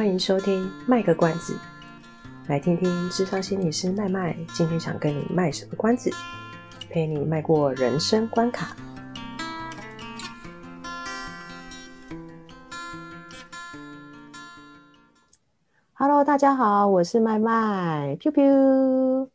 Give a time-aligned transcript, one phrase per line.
[0.00, 1.54] 欢迎收听卖个关子，
[2.48, 6.10] 来听听智商心理师麦麦今天想跟你卖什么关子，
[6.88, 8.74] 陪你迈过人生关卡。
[15.92, 19.28] Hello，大家好，我是麦麦，Piu Piu。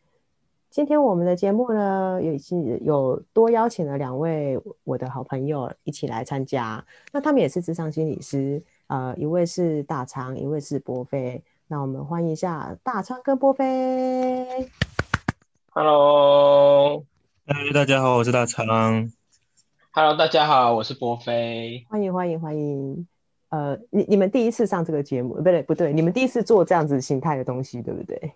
[0.72, 8.64] 今天我们的节目呢，有有多邀请了两位我的好朋友一起来参加，那他们也是智商心理师。
[8.88, 11.44] 呃，一位是大昌，一位是波飞。
[11.68, 14.70] 那我们欢迎一下大昌跟波飞。
[15.72, 17.04] Hello，
[17.48, 19.12] 嗨，大家好，我是大昌。
[19.90, 21.84] Hello，大家好，我是波飞。
[21.90, 23.08] 欢迎欢迎欢迎。
[23.50, 28.34] 呃，你你们第一次上这个节目，不对不对，你们第一次做这样子形态的东西，对不对？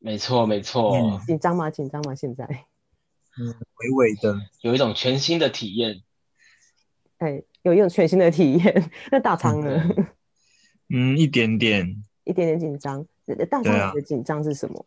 [0.00, 1.20] 没错没错。
[1.24, 1.70] 紧张吗？
[1.70, 2.16] 紧张吗？
[2.16, 2.44] 现在？
[3.38, 6.02] 嗯，微微的，有一种全新的体验。
[7.18, 7.44] 哎。
[7.62, 9.82] 有一种全新的体验， 那大仓呢？
[10.94, 13.06] 嗯，一点点，一点点紧张。
[13.48, 14.84] 大昌的紧张是什么？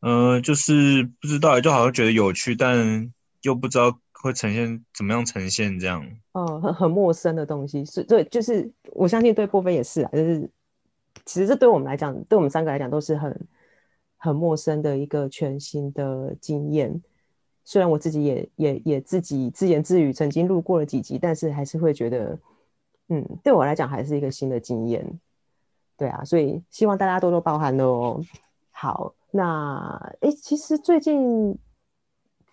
[0.00, 6.08] 嗯、呃，就是不知道，就好像觉得有趣，但又不知道会呈现怎么样呈现这样。
[6.32, 10.48] 哦，很很陌生的东西，是对，就是我相信对波菲也是啊，就是
[11.24, 13.48] 其实这对我们来讲，对我们三个来讲都是很
[14.16, 17.02] 很陌生的一个全新的经验。
[17.68, 22.38] 虽然我自己也也也自己自言自语，曾经录过了几集，但是还是会觉得，
[23.08, 25.20] 嗯，对我来讲还是一个新的经验。
[25.94, 28.22] 对啊，所以希望大家多多包涵哦。
[28.70, 29.86] 好，那
[30.22, 31.58] 诶，其实最近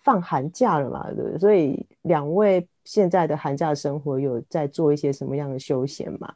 [0.04, 1.38] 放寒假了嘛，对对？
[1.38, 6.34] 所以两位现在的寒假生活有在做一些什么样的休闲吗？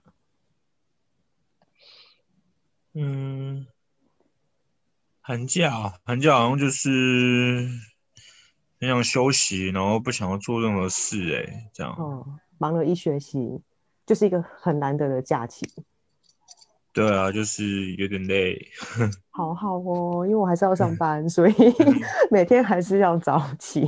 [2.95, 3.67] 嗯，
[5.21, 7.90] 寒假，寒假好像就是。
[8.81, 11.95] 很想休息，然后不想要做任何事，哎，这样。
[11.99, 13.61] 哦，忙了一学期，
[14.07, 15.67] 就是一个很难得的假期。
[16.93, 18.59] 对啊，就是有点累。
[19.31, 21.55] 好好哦，因为我还是要上班，所以
[22.33, 23.87] 每天还是要早起。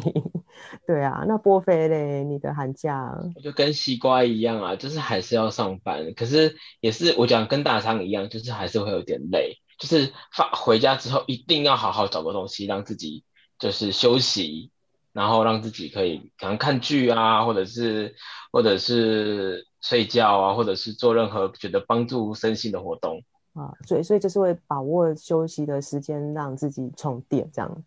[0.86, 3.12] 对啊，那波菲嘞，你的寒假？
[3.34, 13.24] 我就跟西瓜一样啊，就是还是要上班，可是也是我讲跟大昌一样，就是还是会有点累，就是发回家之后一定要好好找个东西让自己
[13.58, 14.70] 就是休息。
[15.12, 18.14] 然后让自己可以可能看剧啊，或者是
[18.50, 27.84] 或者是睡觉啊，或者是做任何觉得帮助身心的活动啊，所以所以就是会把握休息的时间，让自己充电，这样。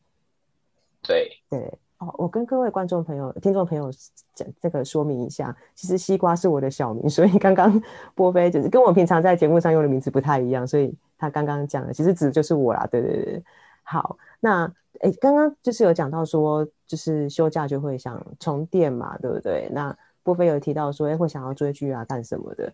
[1.02, 3.90] 对对哦，我跟各位观众朋友、听众朋友
[4.36, 7.82] 讲这个说明一下，其实西瓜是我的小名，所以刚刚
[8.14, 12.88] 波菲就是跟我平常在节目上用的名字不太一样，所以他刚刚讲的其实指的就是我啦。
[12.92, 13.44] 对对对，
[13.82, 14.72] 好，那。
[15.02, 19.70] 哎，刚刚就是有讲到说，就是休假就会想充电嘛，对不对？
[19.72, 22.74] 那波菲有提到说，哎，会想要追剧啊，干什么的？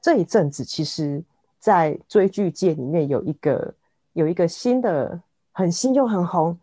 [0.00, 1.22] 这一阵子，其实，
[1.58, 3.74] 在追剧界里面有一个
[4.14, 5.20] 有一个新的、
[5.52, 6.58] 很新又很红、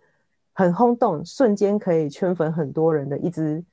[0.53, 3.63] 很轰动，瞬间可以圈粉很多人的一只，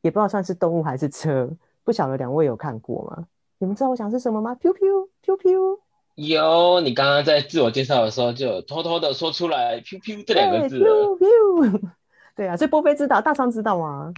[0.00, 1.50] 也不知道算是动物还是车，
[1.84, 3.26] 不晓得两位有看过吗？
[3.58, 5.85] 你们知道我想是什么吗？Piu Piu Piu Piu。
[6.16, 10.78] 有，你刚刚在自我介绍的时候就偷偷的说出来 “piu piu” 这两个字。
[10.80, 11.90] piu。
[12.34, 14.14] 对啊，所以波菲知道，大昌知道吗？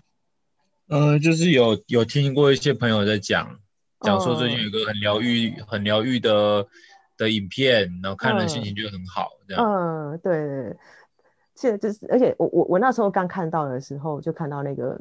[0.88, 3.58] 呃，就是有有听过一些朋友在讲，
[4.00, 6.68] 讲说最近有个很疗愈、很疗愈的
[7.16, 9.64] 的影片，然后看了心情就很好，这样。
[9.64, 10.76] 嗯，对对。
[11.56, 15.00] 现在就是，而且我我我那时候刚看到的时候，就看到那个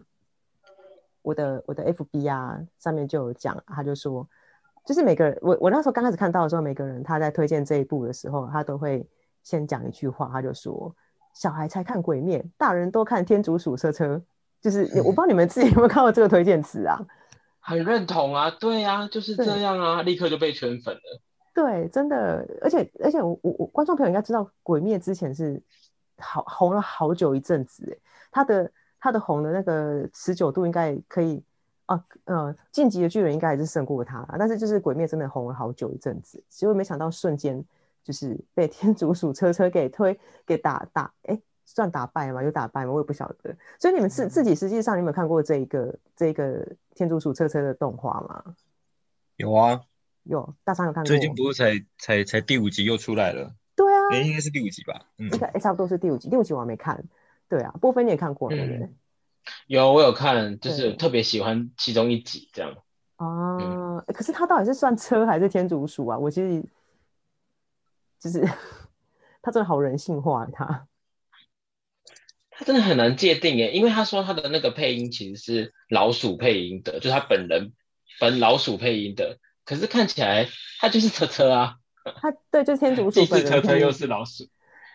[1.22, 4.28] 我的我的 FB 啊上面就有讲，他就说。
[4.88, 9.06] 就是每个人，我我那时候刚开始看到的时候，每个人他在推荐这一部的时候，他都会
[9.44, 10.96] 先讲一句话，他就说
[11.36, 14.22] ：“小孩才看鬼灭，大人都看天竺鼠车车。”
[14.62, 16.98] 就是我不知道你们自己有没有看过这个推荐词啊？
[17.60, 21.22] 很认同啊，对啊，就是这样啊，立刻就被圈粉了。
[21.54, 25.62] 对，真的，而且而且我我观众朋友应该知道，鬼灭之前是
[26.18, 27.98] 好红了好久一阵子，哎，
[28.32, 28.72] 他的
[29.02, 31.44] 他的红的那个持久度应该可以。
[31.88, 37.64] 啊，呃，晋级的巨人应该还是胜过他，但是就是鬼灭真的红了好久一阵子，结果没想到瞬间
[38.04, 42.44] 就是被天竺鼠车车给推给打打，哎，算打败吗？
[42.44, 42.92] 有打败吗？
[42.92, 43.56] 我也不晓得。
[43.80, 48.56] 所以你们自自己实际上你有没有看过这一个这一个天竺鼠车车的动画吗？
[49.38, 49.82] 有啊，
[50.24, 51.08] 有，大三有看过。
[51.08, 53.56] 最近不是才才才第五集又出来了？
[53.78, 55.06] 对啊，哎，应该是第五集吧？
[55.20, 57.02] 嗯，应该差不多是第五集，第五集我还没看。
[57.48, 58.86] 对啊，波菲你也看过了，对不对？
[58.86, 58.96] 嗯
[59.68, 62.76] 有，我有看，就是特别喜欢其中一集这样。
[63.18, 66.18] 哦、嗯，可是他到底是算车还是天竺鼠啊？
[66.18, 66.64] 我其实
[68.20, 68.42] 就是
[69.42, 70.88] 他真的好人性化，他
[72.50, 77.74] 他真的很难界定耶，因为他说他的那个配音其实是老鼠配音的，就是他本人
[78.20, 80.48] 本老鼠配音的，可是看起来
[80.80, 81.78] 他就是车车啊。
[82.22, 83.12] 他对，就是天竺 鼠。
[83.12, 84.48] 既是车车又是老鼠。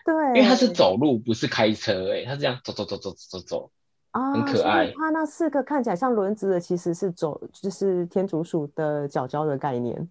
[0.05, 3.71] 对，因为他是走路，不是开车，哎，他这样走走走走走走，
[4.13, 4.91] 啊，很可爱。
[4.95, 10.09] 它那四个看起来像轮子的，其实是走，就是天竺鼠的脚脚的概念。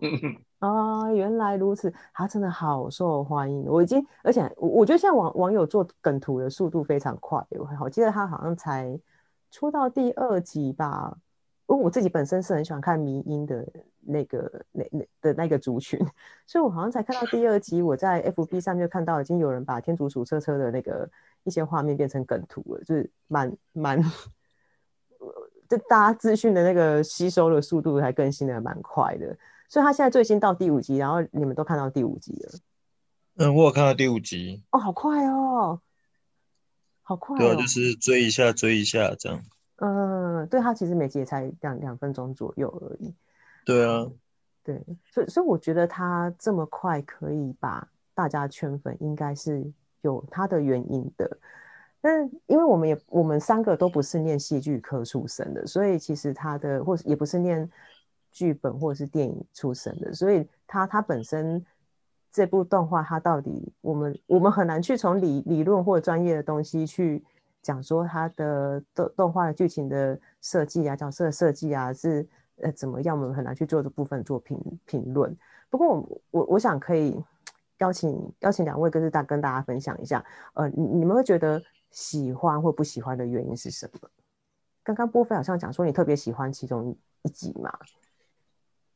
[0.60, 3.64] 啊，原来如此，它真的好受欢迎。
[3.66, 7.42] 我已经，而且我我觉得现在网网友做梗图的速度非常快。
[7.50, 8.98] 我我记得他好像才
[9.50, 11.16] 出到第二集吧。
[11.70, 13.64] 因为我自己本身是很喜欢看迷音的
[14.00, 15.96] 那个那那的那个族群，
[16.44, 21.08] 所以我好像才看到第二集，我在 FB 上面就看到已经有人把天竺鼠车车的那个
[21.44, 24.02] 一些画面变成梗图了，就是蛮蛮，
[25.68, 29.38] 就大家资讯的那个吸收的速度还更新的蛮快的。
[29.68, 32.50] 所以他现在最新到第五集，然后你们都看到第五集了。
[33.36, 34.60] 嗯，我有看到第五集。
[34.72, 35.80] 哦，好快哦，
[37.02, 37.38] 好快哦。
[37.38, 39.40] 对啊，就是追一下，追一下这样。
[39.80, 43.14] 嗯，对，他其实每集也才两两分钟左右而已。
[43.66, 44.06] 对啊，
[44.64, 44.82] 对，
[45.12, 49.64] 所以所以我觉得他这么快可以把大家圈粉，应该是
[50.02, 51.38] 有他的原因的。
[52.00, 57.70] 但因为我们也我们三个都不是念戏剧科出身的，所以其实他的或是也不是念。
[58.32, 61.66] 剧本或者是电影出身的，所以他他本身
[62.30, 67.24] 这部动画，他到底我们我们很难去从理理论或者专业的东西去
[67.62, 72.26] 讲说他的动动画的剧情的设计啊、角色的设计啊是
[72.62, 75.36] 呃怎么样，我们很难去做这部分做评评论。
[75.68, 77.22] 不过我我我想可以
[77.78, 80.24] 邀请邀请两位跟大跟大家分享一下，
[80.54, 84.08] 呃，你你们会觉得喜欢或不喜欢的原因是什么？
[84.82, 87.78] 刚刚波菲好像讲说你特别喜欢其中一集嘛。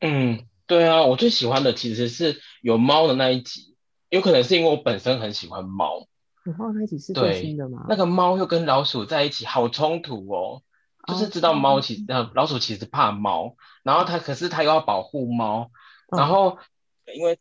[0.00, 3.76] 嗯，对啊，我最喜欢的其实是有猫的那一集，
[4.08, 6.06] 有可能是因为我本身很喜欢猫。
[6.44, 7.86] 有放在一起是最新的吗？
[7.88, 10.62] 那个猫又跟老鼠在一起，好冲突哦。
[11.06, 15.70] 就是知道猫其实、哦、老鼠其实怕猫，然后它可是它又要保护猫，
[16.08, 16.58] 哦、然后
[17.14, 17.38] 因为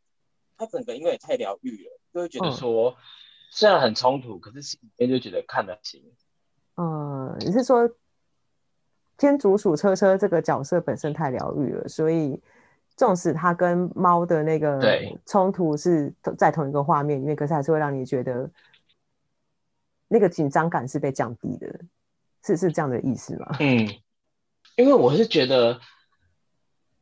[0.57, 2.95] 它整个因为也太疗愈了，就会觉得说、哦、
[3.51, 6.03] 虽然很冲突，可是心里面就觉得看得清。
[6.75, 7.89] 嗯，你是说？
[9.15, 12.41] 天竺鼠车车这个角色本身太疗愈了，所以
[12.97, 14.81] 纵使它跟猫的那个
[15.23, 18.49] 冲突是在同一个画面里面，可是还是会让你觉得
[20.13, 21.67] 那个紧张感是被降低的，
[22.45, 23.57] 是是这样的意思吗？
[23.59, 23.95] 嗯，
[24.77, 25.81] 因为我是觉得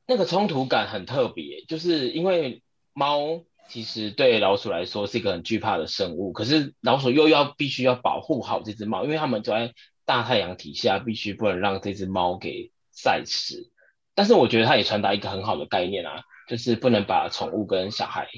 [0.08, 2.64] 那个冲突感很特别，就是因为
[2.94, 9.74] 猫其实对老鼠来说是一个很惧怕的生物，可是老鼠又要必须要保护好这只猫，因为它们走在
[10.06, 13.72] 大太阳底下必须不能让这只猫给晒死，
[14.16, 18.30] 但是我觉得它也传达一个很好的概念啊，就是不能把宠物跟小孩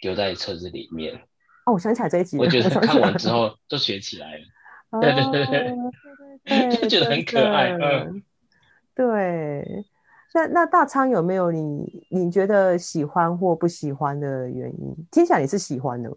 [0.00, 1.24] 丢在车子里面。
[1.64, 4.44] 哦，我想起来这一集，我觉得看完之后就学起来了。
[5.00, 5.46] 对对对
[6.44, 7.70] 对，就觉得很可爱。
[7.72, 8.22] 嗯，
[8.94, 9.84] 对。
[10.34, 15.06] 那那大仓有没有你你觉得喜欢或不喜欢的原因？
[15.10, 16.10] 听起来你是喜欢的，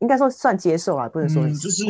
[0.00, 1.84] 应该说算接受啊，不能说、嗯、就是。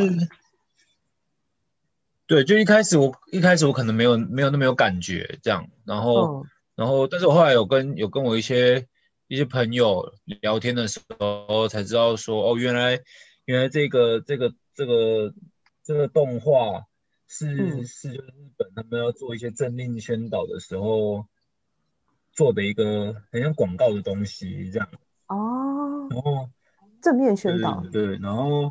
[2.27, 8.87] 对，就一开始我一开始我可能没有没有那么有感觉这样，然后、哦、然后，但是我后来有跟有跟我一些
[9.33, 10.13] 一些朋友
[10.43, 13.01] 聊天的时候，才知道说哦，原来
[13.47, 15.33] 原来这个这个这个
[15.83, 16.85] 这个动画
[17.27, 21.25] 是、嗯、是就是日本他们要做一些政令宣导的时候
[22.33, 24.87] 做的一个很像广告的东西这样。
[25.29, 26.09] 哦。
[26.11, 26.51] 然后
[27.01, 27.81] 正面宣导。
[27.91, 28.71] 对，对，然后。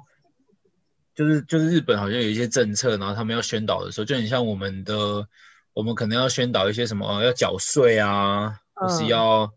[1.13, 5.27] 就是就是日本好像有一些政策，然后他们要宣导的时候，就很像我们的，
[5.73, 9.51] 我们可能要宣导一些什么要缴税啊，或是要、嗯、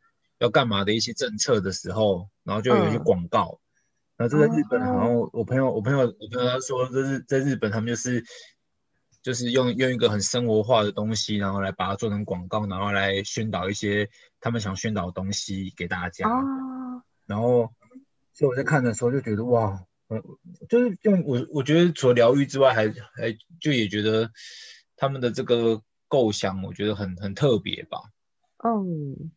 [0.45, 3.59] 要干嘛的一些政策的时候，然后就有一些广告。
[4.17, 8.23] 然后这在日本，好像我朋友我朋友我朋友他说，这是在日本他们就是
[9.23, 14.09] 就是用用一个很生活化的东西，然后来把它做成广告，然后来宣导一些
[14.41, 16.29] 他们想宣导的东西给大家。
[16.29, 17.73] 嗯、然后
[18.33, 19.85] 所以我在看的时候就觉得哇。
[20.11, 20.23] 嗯，
[20.69, 24.31] 就是用我，我觉得除了疗愈之外还，还还就也觉得
[24.97, 28.01] 他们的这个构想，我觉得很很特别吧。
[28.63, 29.33] 嗯，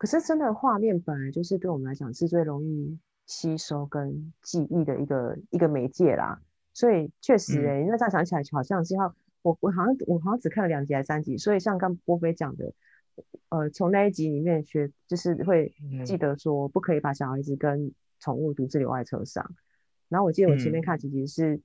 [0.00, 6.40] 可是真的画面本来就是对我们来讲是最容易吸收跟记忆的一个一个媒介啦，
[6.72, 12.72] 所以确实哎、欸，那、嗯、这样想起来好像是要我我好像我好像只看了两集还是三集，所以像刚波菲讲的，
[13.50, 15.74] 呃，从那一集里面学就是会
[16.06, 19.52] 记得说不可以把小孩子跟宠物独自留在车上。
[20.08, 21.60] 然后我记得我前面看几集是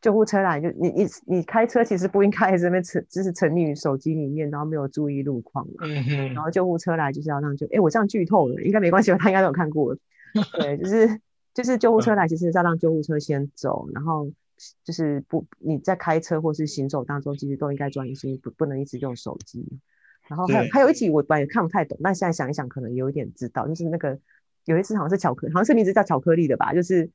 [0.00, 5.74] 救护车来，嗯、就你你你开车其实不应该在这边沉，就是沉溺于手机里面，然后没有注意路况嘛。
[5.82, 6.34] 嗯哼。
[6.34, 9.18] 然后救护车来就是要让就，哎，我这样剧透了，应该没关系吧？
[9.18, 9.96] 他应该都有看过。
[10.58, 11.20] 对，就是
[11.52, 14.30] 就是救护车来，其实是要让救护车先走，然后
[14.84, 19.66] 就是不你在开车或是行走当中，其实都应该专心，不不能一直用手机。
[20.28, 24.16] 然后还有还有一集我本来也看不太懂，但现在想一想可能有一点知道，就是那个
[24.64, 27.10] 有一次好像是巧克力，好像是名字叫巧克力的吧，就是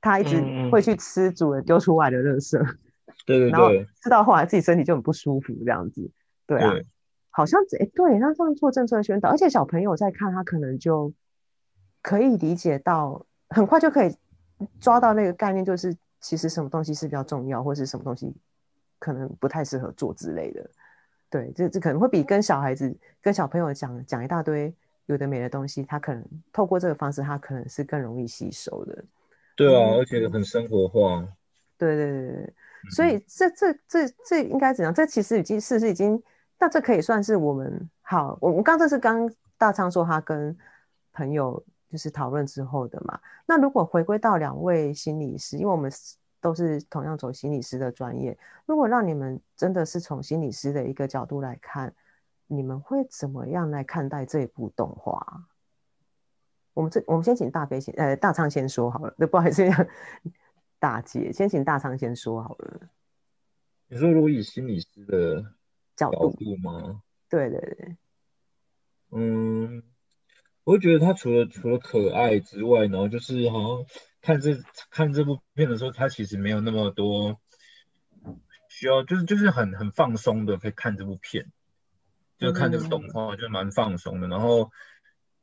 [0.00, 2.58] 他一直会去吃主人丢出来的垃圾，
[3.26, 3.68] 对对对，然后
[4.02, 6.10] 吃到后来自己身体就很不舒服这样子，
[6.46, 6.86] 对啊，对
[7.30, 11.12] 好像哎对，那这样做政策的宣导，而且小朋友在看他可能就
[12.02, 14.16] 可以理解到，很快就可以
[14.80, 18.34] 抓到那个概念，就是其实什么东西是比较重要，或是什么东西
[18.98, 20.70] 可能不太适合做之类的。
[21.30, 22.92] 对，这这可能会比跟小孩子、
[23.22, 24.74] 跟小朋友讲讲一大堆
[25.06, 29.04] 有的没的东西，他可能透过这个方式，他可能是更容易吸收的。
[29.60, 31.26] 对啊，嗯、而且很生活化。
[31.76, 32.54] 对对对对，
[32.90, 34.92] 所以这这这这应该怎样？
[34.94, 36.22] 这其实已经是是已经，
[36.58, 38.38] 那这可以算是我们好。
[38.40, 40.56] 我们刚这是刚大昌说他跟
[41.12, 43.20] 朋友就是讨论之后的嘛。
[43.46, 45.90] 那如果回归到两位心理师，因为我们。
[46.42, 48.34] 都是同样走心理师的专业。
[48.64, 51.92] 如果让你们真的是从心理师的一个角度来看，
[52.46, 55.20] 你们会怎么样来看待这一部动画？
[56.80, 59.14] 我们这我们先请大飞先，呃，大昌先说好了。
[59.18, 59.62] 那 不好意思，
[60.78, 62.88] 大姐先请大昌先说好了。
[63.88, 65.52] 你说如果以心理师的
[65.94, 67.02] 角度吗？
[67.28, 67.96] 对对对。
[69.10, 69.82] 嗯，
[70.64, 73.86] 我会觉得他除了除了可爱之外，然后就是好像。
[74.22, 74.54] 看这
[74.90, 77.40] 看这部片的时候，他其实没有那么多
[78.68, 81.50] 需要，就是就是很很放松的可以看这部片，
[82.36, 84.28] 就看这个动画就蛮放松的。
[84.28, 84.70] 然后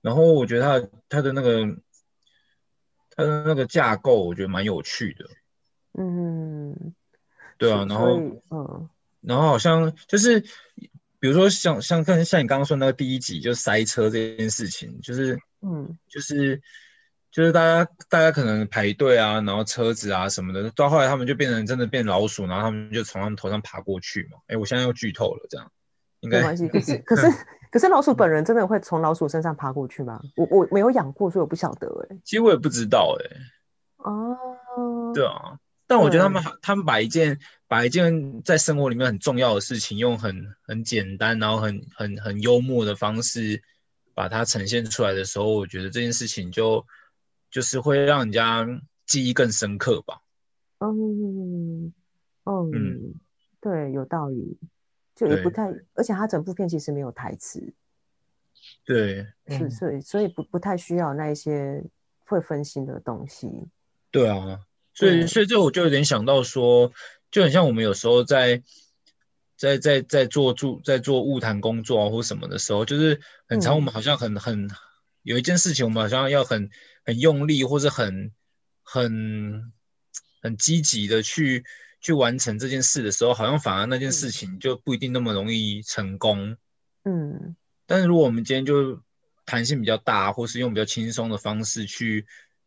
[0.08, 1.66] 然后我觉得它它的那个
[3.12, 5.26] 它的那个架构，我觉得蛮有趣的。
[6.00, 6.96] 嗯，
[7.58, 8.18] 对啊，然后
[8.50, 10.40] 嗯，然后好像就是
[11.20, 16.62] 比如说像像像像你刚刚说那个第一集，就塞车这件事情，就是嗯，就是。
[17.30, 24.40] 就是大家，大家可能排队啊，然后车子啊什么的，到后来他们就变成真的变老鼠，然后他们就从他们头上爬过去嘛。
[24.48, 25.72] 哎，我现在又剧透了，这样
[26.22, 26.68] 应该没关系。
[26.68, 27.28] 可是，可是，
[27.72, 30.22] 可是老鼠本人真的会从老鼠身上爬过去吗？
[30.36, 32.18] 我我没有养过，所以我不晓得哎。
[32.24, 33.38] 其实我也不知道哎。
[33.98, 35.12] 哦。
[35.14, 43.62] 对啊，但我觉得他们他们把一件把一件在生活里面很重要的事情，用很很简单，然后很很很幽默的方式
[44.14, 46.86] 把它呈现出来的时候，我觉得这件事情就。
[47.50, 48.68] 就是会让人家
[49.06, 50.20] 记忆更深刻吧。
[50.80, 51.94] 嗯，
[52.44, 53.14] 嗯，嗯，
[53.62, 54.60] 对，有道理。
[55.18, 57.74] 就也不太，而且他整部片其实没有台词。
[58.86, 61.84] 对，是，所以所以不不太需要那一些
[62.26, 63.50] 会分心的东西。
[64.12, 64.62] 对啊，
[64.94, 66.94] 所以所以这我就有点想到说，
[67.30, 68.64] 就很像我们有时候在
[69.58, 73.20] 在在在做助在做物谈工作啊或什么的时候，就是
[73.50, 74.70] 很长我们好像很很
[75.24, 76.70] 有一件事情，我们好像要很。
[77.08, 78.34] 很用力，或是很
[78.84, 79.72] 很
[80.42, 81.64] 很积极的去
[82.00, 86.56] 去完成这件事的时候，好像反而那件事情就不一定那么容易成功。
[87.04, 89.01] 嗯，但是如果我们今天就
[89.46, 92.25] 弹性比较大，或是用比较轻松的方式去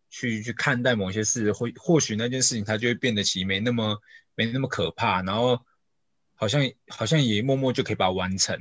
[0.09, 3.99] 去去看待某些事，或或许那件事情它就会变得其实没那么
[4.35, 5.61] 没那么可怕，然后
[6.35, 8.57] 好像好像也默默就可以把它完成。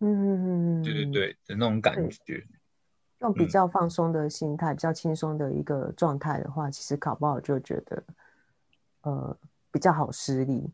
[0.00, 2.46] 嗯嗯嗯，对对对的那种感觉。
[3.20, 8.04] 用比较放松的心态，嗯、比较轻松的一个状态的话，其实考不好就觉得，
[9.00, 9.38] 呃，
[9.76, 10.72] 比较好施力。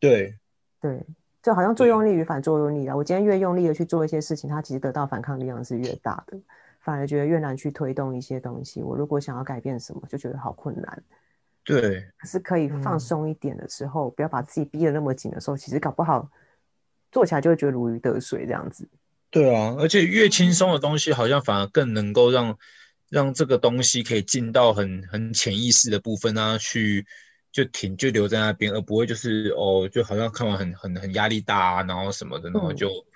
[0.00, 0.36] 对，
[0.80, 1.00] 对，
[1.40, 2.96] 就好像作用力与反作用力啊。
[2.96, 6.36] 我今天越用力的去做一些事情，它其实得到反抗力量是越大的，
[6.80, 8.82] 反而觉得越难去推动一些东西。
[8.82, 11.02] 我如果想要改变什么，就觉得好困难。
[11.62, 16.28] 对，可是可以放松一点的时候，嗯、不要把自己逼得那么紧的时候，其实搞不好
[17.12, 18.88] 做起来就会觉得如鱼得水这样子。
[19.30, 22.58] 对啊，而且越轻松的东西，好像反而更能够让
[23.08, 27.06] 让这个东西可以进到很很潜意识的部分啊，去
[27.54, 33.06] 就停就留在那边，而不会就是哦，就好像看完很很很压力大啊，然后什么的，然后就、嗯、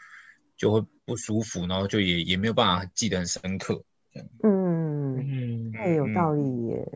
[0.56, 3.82] 就会不舒服，然后就也也没有办法记得很深刻。
[4.14, 6.88] 嗯嗯，那也有道理耶。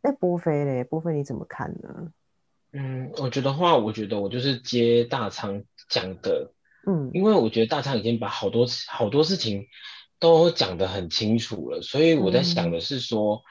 [0.00, 2.12] 那、嗯，波菲嘞，波菲你怎么看呢？
[2.72, 6.52] 嗯，我觉得话，我觉得我就是接大仓讲的。
[6.86, 9.66] 嗯，因为我觉得大仓已经把好多好多事情
[10.20, 13.42] 都讲得很清楚了，所以我在想的是说，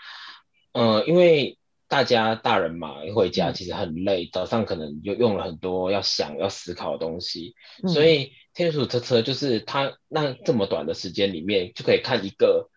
[0.71, 1.57] 嗯、呃，因为
[1.95, 12.69] 大家大人嘛，一回家其实很累，早上可能又用了很多要想要思考的东西，嗯、所以天竺鼠车车就是他那这么短的时间里面就可以看一个，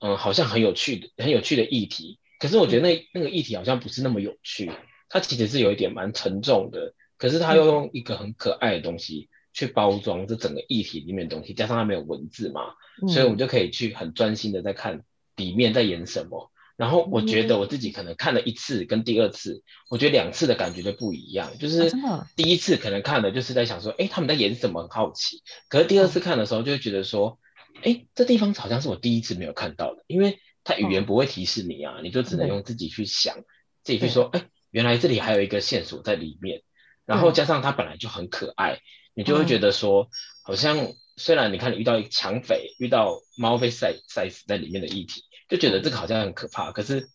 [0.00, 4.72] 嗯、呃，好像很有趣的很有趣的议题，可是我觉得那那个议题好像不是那么有趣，
[5.08, 9.28] 它其实是有一点蛮沉重的，可是他又用一个很可爱的东西。
[9.52, 15.04] 去包装这整个议题里面的东西，加上它没有文字嘛，嗯、所以我们就可以去很专心的在看
[15.36, 16.50] 里面在演什么。
[16.76, 21.56] 然后我觉得我自己可能看了一次跟第二次，我觉得两次的感觉就不一样。
[21.58, 21.90] 就是
[22.34, 25.42] 第一次可能看的就是在想说，哎，他们在演什么，很好奇。
[25.68, 27.38] 可是第二次看的时候，就会觉得说，
[27.82, 33.36] 哎，这地方好像是我第一次没有看到的，因为它语言不会提示你啊，你就只能用自己去想，
[33.82, 36.62] 自己去说，哎，原来这里还有一个线索在里面。
[37.06, 38.80] 然后加上它本来就很可爱，
[39.14, 40.08] 你就会觉得说，
[40.42, 45.22] 好像虽然你看你遇到一个抢匪，遇到猫被塞塞死在里面的议题。
[45.48, 47.08] 就觉得这个好像很可怕，可是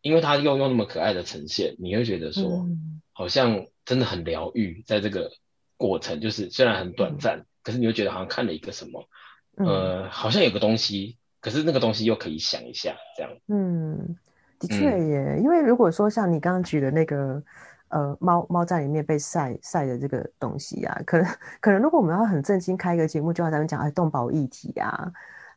[0.00, 4.82] 因为他又用那么可爱的呈现，你会觉得说，嗯、好像真的很疗愈。
[4.84, 5.30] 在这个
[5.76, 9.08] 过程，就是虽然很短暂，嗯、可是你会觉得好像看了一个什么，
[9.56, 13.32] 嗯、呃，好像有个东西，可是那个东西又可以想一下这样。
[13.46, 14.16] 嗯，
[14.58, 17.40] 的确耶，嗯、因为如果说像你刚刚举的那个，
[17.88, 21.26] 呃，猫猫在里面被晒晒的这个东西啊，可能
[21.60, 25.12] 可能如果我们要很正经开一个节目，就要咱们讲哎动保议题啊。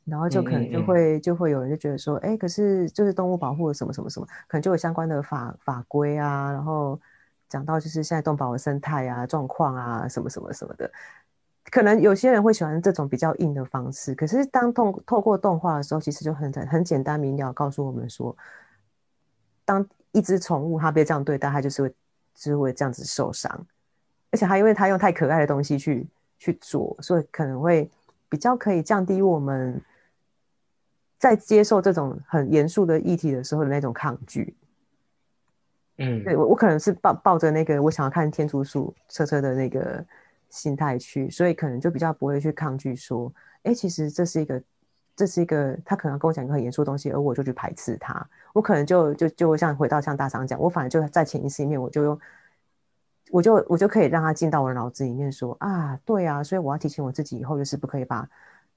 [0.05, 6.99] 然后就可能就会、嗯嗯、就会有人就觉得说，哎，可是就是动物保护什么什么什么，可能就有相关的法法规啊，然后
[7.49, 10.91] 讲到就是现在动保的生态啊、状况啊什么什么什么的，
[11.71, 14.13] 可能有些人会喜欢这种比较硬的方式。
[14.13, 18.37] 可是当透透过动画的时候，其实就很很简单明了告诉我们说，
[19.65, 23.51] 当一只宠物它被这样对待，它就是会就是会这样子受伤，
[24.29, 26.07] 而且它因为它用太可爱的东西去
[26.37, 27.89] 去做，所以可能会
[28.29, 29.81] 比较可以降低我们。
[31.17, 34.53] 在接受这种很严肃的议题的时候的那种抗拒，
[35.97, 40.05] 嗯，对我我可能是抱抱着那个我想要看天竺鼠车车的那个
[40.49, 44.61] 心态去，所以可能就比较不会去抗拒说，哎，其实这是一个
[45.15, 52.19] 这是一个他可能跟我讲一个很严肃的东西，而我就去排斥他，我可能就就就会像回到像大厂讲，我反而就在潜意识里面，我就用
[53.31, 58.29] 我就我就可以让他进到我的脑子里面说啊，对啊，所以我要提醒我自己以后就是不可以把。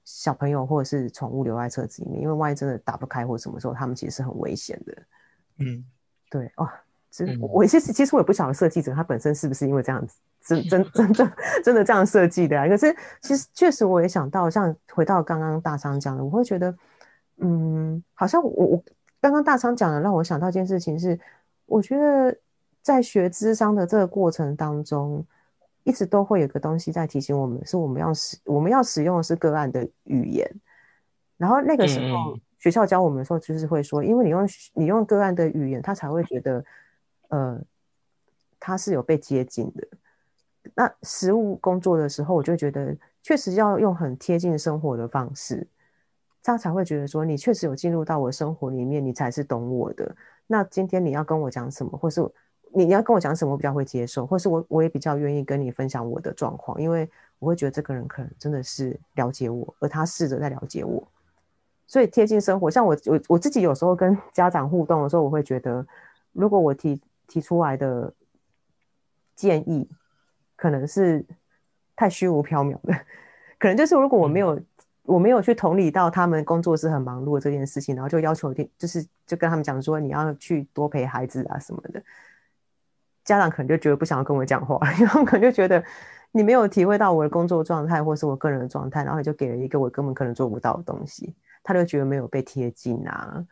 [0.05, 4.97] 小朋友或者是宠物留在车子里面，因为万一真的打不开或者什么时候，他们其实是很危险的。
[5.59, 5.85] 嗯，
[6.29, 6.67] 对哦，
[7.11, 11.31] 其实我其实其实我也不晓得设计者他本身是不是因为这样子，真真真的
[11.63, 12.67] 真的这样设计的啊。
[12.67, 16.75] 可是其实确实我也想到，像回到刚刚大昌讲的，我会觉得，
[17.37, 18.83] 嗯，好像我我
[19.21, 21.19] 刚刚大昌讲的让我想到一件事情是，
[21.65, 22.35] 我觉得
[22.81, 25.25] 在学智商的这个过程当中。
[25.83, 30.49] 一直都会有个东西在提醒我们，是我们要使我们要使用的是个案的语言。
[31.37, 36.63] 然后那个时候学校教我们的时候，就是会说，因为你用你用个案的语言，他才会觉得，
[37.29, 37.59] 呃，
[38.59, 39.87] 他是有被接近的。
[40.75, 45.65] 那实务工作的时候，我就觉得确实要用很贴近生活的方式，
[46.43, 50.15] 他才会觉得说，你确实有进入到我的生活里面，你才是懂我的。
[50.45, 52.21] 那今天你要跟我讲什么，或是？
[52.71, 61.07] 你你要跟我讲什么，我比较会接受，或是我我也比较愿意跟你分享我的状况，因为我会觉得这个人可能真的是了解我，而他试着在了解我，
[61.87, 62.69] 所以贴近生活。
[62.69, 65.85] 像我我我自己有时候跟家长互动的时候，我会觉得，
[66.31, 68.13] 如果我提提出来的
[69.35, 69.89] 建议
[70.55, 71.25] 可能是
[71.95, 72.93] 太虚无缥缈的，
[73.57, 74.59] 可能就是如果我没有
[75.03, 82.03] 我没有去同理到他们工作是很忙碌的这件事情，然后就要求一就是就跟他们讲说你要去多陪孩子啊什么的。
[83.23, 85.83] 家长可能就觉得不想要跟我讲话， 然后可能就觉得
[86.31, 93.45] 你没有体会到我的工作状态，或是我个人的状态，然后你就给了一个我根本可能做不到的东西，他就觉得没有被贴近啊。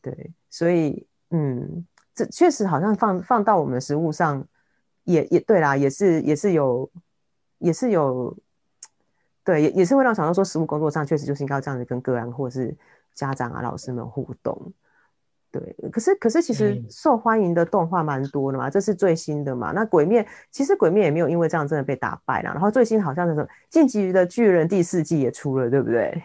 [0.00, 1.84] 对，所以嗯，
[2.14, 4.46] 这确实好像放放到我们的实务上
[5.04, 6.90] 也，也对啦，也是也是有
[7.58, 8.36] 也是有，
[9.42, 12.76] 对，也也是会让想到说，实务工作上确实就是应该这样子跟个案或是
[13.14, 14.72] 家长啊、老师们互动。
[15.60, 19.70] 对，可是可是其实受欢迎的动画蛮多的嘛，嗯、这是最新的嘛。
[19.70, 22.50] 那鬼灭其实鬼灭也没有因为这样真的被打败了。
[22.50, 26.22] 然后最新好像是什么《进击的巨人》第四季也出了，对不对？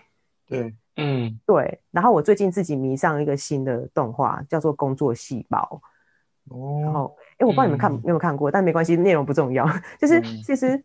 [0.48, 1.80] 对，嗯，对。
[1.92, 5.80] 然后我最近自己迷上一个新的动画，叫做《工作细胞》。
[6.56, 6.82] 哦。
[6.82, 9.64] 然后，哎，我不知道你们看、嗯、有没有看过，但没关系，内容不重要。
[10.02, 10.84] 就是其实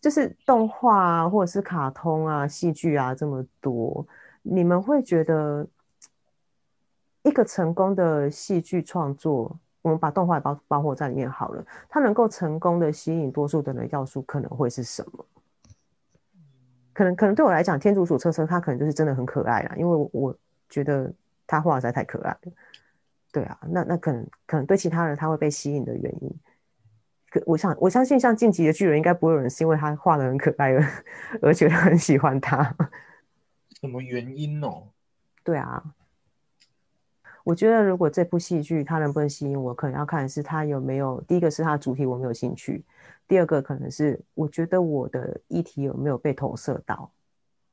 [0.00, 4.06] 就是动画啊，或者是卡通啊、戏剧啊这么多，
[4.42, 5.66] 你们会觉得？
[7.22, 11.64] 一个成功的戏剧创作，我们把动画包包括在里面好了。
[11.88, 15.24] 它能够成功的吸引多数的人，要素可能会是什么？
[16.92, 20.36] 可能可能对我来讲，天竺鼠车车它可能就是真的很可爱啦，因为我
[20.68, 21.12] 觉得
[21.46, 22.52] 它画的实在太可爱了。
[23.32, 26.30] 对啊，那那可能可能对其他人他会被吸引的原因，
[27.30, 30.84] 可我想我相信像进击的巨人应该不会有人是因为他画的很可爱而
[31.40, 32.62] 而觉得很喜欢他。
[33.80, 34.88] 什么原因哦？
[35.42, 35.82] 对啊。
[37.44, 41.20] 我觉得，如果这部戏剧它能不能吸引我，可能要看的是它有没有。
[41.22, 42.84] 第一个是它的主题我没有兴趣，
[43.26, 47.10] 第二个可能是我觉得我的议题有没有被投射到。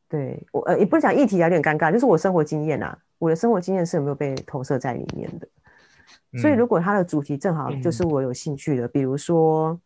[0.07, 5.47] 对我呃，也不是讲议题有点尴尬，就是我生活经验啊，我的生活经验是有没有被投射在里面的。
[6.39, 9.79] 所以如果它的主题正好就是我有兴趣的，嗯、比如说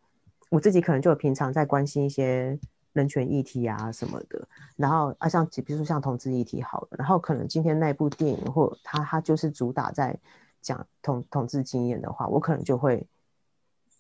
[0.50, 2.58] 我自己可能就平常在关心一些
[2.94, 10.18] 人权议题啊什么的，然后啊像比如说像同志议题好了，然后可能今天那部电影或它它就是主打在
[10.62, 13.06] 讲同同志经验的话，我可能就会，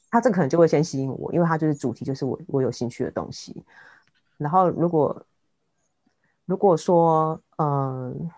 [0.09, 3.63] 它这可能就会先吸引我，因为它就是主题就是我我有兴趣的东西。
[4.37, 5.25] 然后如果
[6.45, 8.31] 如果说嗯。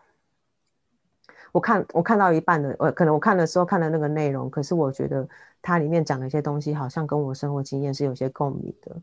[1.51, 5.25] 我看我看到一半的，呃，可能我看的时候看的那个内容，可是我觉得
[5.61, 8.93] 它里面讲的一些东西好像跟我生活经验是有些共鸣的，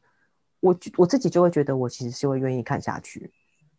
[0.62, 3.28] 我我自己就会觉得我其实是会愿意看下去，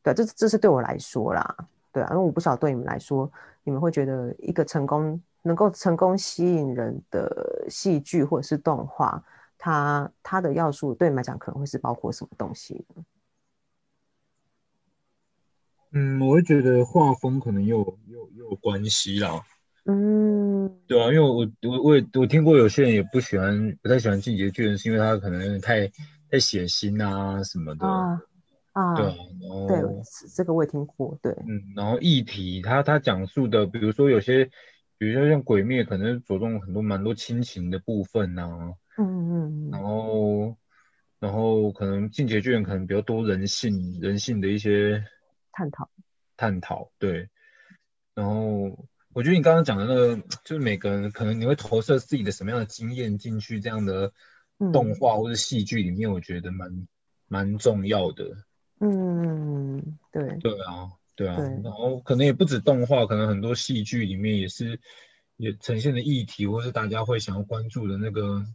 [0.04, 1.56] 对，这这是对我来说啦，
[1.94, 3.32] 对啊，因为我不晓得对你们来说，
[3.64, 9.24] 你们会觉得一个成功能够成功吸引人的戏剧或者是动画，
[9.58, 13.04] 它它的要素对你们来讲可能会是包括什么东西呢？
[15.94, 19.42] 嗯，我会觉得画风可能有有有关系啦。
[19.86, 25.92] 嗯，对啊，因为我我我也我听过有些人也不喜欢，不太喜欢进击的巨人，是因为他可能太
[26.34, 27.86] 太血腥啊什么的。
[27.86, 28.20] 啊
[28.72, 29.78] 啊，对啊，然后对，
[30.36, 31.16] 这个我也听过。
[31.22, 34.50] 对，嗯，然后议题他他讲述的，比如说有些，
[34.98, 38.74] 比如说像鬼灭，可能着重很多蛮多亲情的部分啊。
[38.98, 39.72] 嗯嗯嗯。
[39.72, 40.58] 然后
[41.20, 45.06] 然后可能进击的巨人可能比较多人性人性的一些。
[45.52, 45.88] 探讨，
[46.36, 47.30] 探讨，对。
[48.16, 54.12] 然后我觉得你刚刚讲的那个，就是每个人可能你会投射自己的什么样的经验进去这样的
[54.72, 56.88] 动画或者戏剧里面，我觉得蛮
[57.28, 58.26] 蛮重要的。
[58.80, 60.38] 嗯，对。
[60.38, 61.36] 对啊，对啊。
[61.36, 61.46] 对。
[61.64, 64.80] 然后可能也不止动画，可能很多戏剧里面也是
[65.38, 68.46] 也呈现的议题，或是大家会想要关注的那个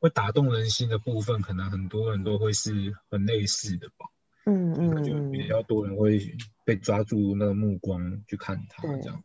[0.00, 4.06] 会打动人心的部分，可能很多人都会是很类似的吧。
[4.46, 6.20] 嗯嗯，就比较多人会
[6.64, 9.22] 被抓住那个目光去看他这样。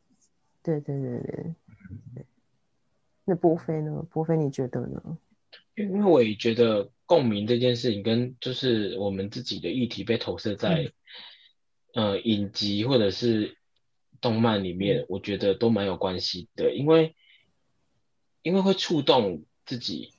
[0.61, 1.55] 对对对对，
[2.15, 2.25] 嗯、
[3.25, 4.05] 那波菲呢？
[4.11, 5.17] 波菲你觉得呢？
[5.77, 10.91] 因为我也觉得共鸣这件事情跟就是我们自己的议题被投射在、
[11.93, 13.55] 嗯、呃影集或者是
[14.19, 17.15] 动漫里面，我觉得都蛮有关系的，因为
[18.41, 20.13] 因为会触动自己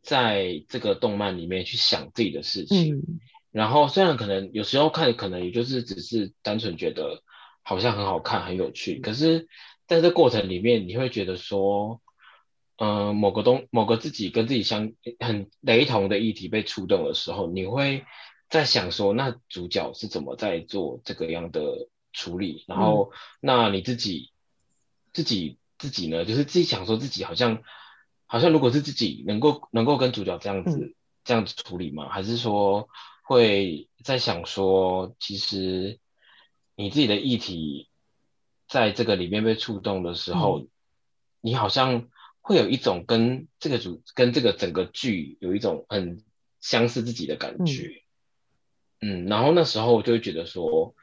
[0.00, 2.96] 在这个动漫里面去想自己的事情。
[2.96, 3.20] 嗯
[3.52, 7.22] 然后虽然可能有时候看，可能也就是只是单纯觉得
[7.60, 9.46] 好像很好看、很有趣，可是
[9.86, 12.11] 在这过程里面，你会觉得说，嗯、
[12.82, 18.04] 呃，某个东、某个自己跟自己相很雷同的议题被触动的时候，你会
[18.48, 22.64] 在想说，那主角是怎么在做这个样的处理？
[22.66, 24.32] 然后，那你自己、
[25.12, 26.24] 自己、自己呢？
[26.24, 27.62] 就是自己想说自己好像，
[28.26, 32.08] 好像如果是自己能够能够跟主角这样子这样子处理吗？
[32.08, 32.88] 还是说？
[33.24, 36.00] 会在想说，其实
[36.74, 37.88] 你自己的议题
[38.66, 40.68] 在这个里面被触动的时候，嗯、
[41.40, 42.08] 你好像
[42.42, 46.22] 会有一种跟这个主、跟这个整个剧有一种很
[46.60, 48.02] 相似自己的感觉。
[49.00, 50.94] 嗯，嗯，然后那时候我就会觉得说，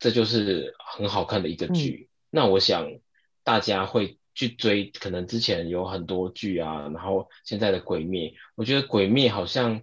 [0.00, 2.08] 这就是很好看的一个剧。
[2.10, 2.98] 嗯、那我想
[3.44, 9.82] 大家会去追，可能之前有很多剧啊，然后现在的《鬼灭》，我觉得《鬼灭》好像。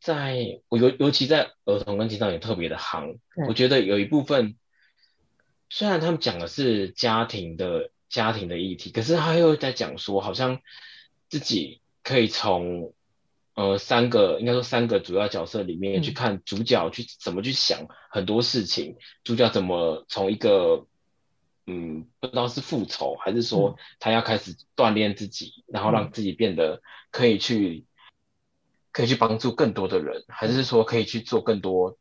[0.00, 3.16] 在我尤尤其在儿童跟青少年特别的夯，
[3.48, 4.58] 我觉得有一部分，
[5.70, 10.60] 虽然他们讲的是家庭的家庭的议题，可是他又在讲说，好像
[11.28, 12.94] 自己可以从
[13.54, 20.86] 呃三个应该说三个主要角色里面去看主角去怎么去想很多事情，嗯、主角怎么从一个
[21.66, 27.84] 嗯不知道是复仇还是说他要开始锻炼自己，嗯、然后让自己变得可以去。
[28.96, 31.98] 可以去帮助更多的人，还是说可以去做更多？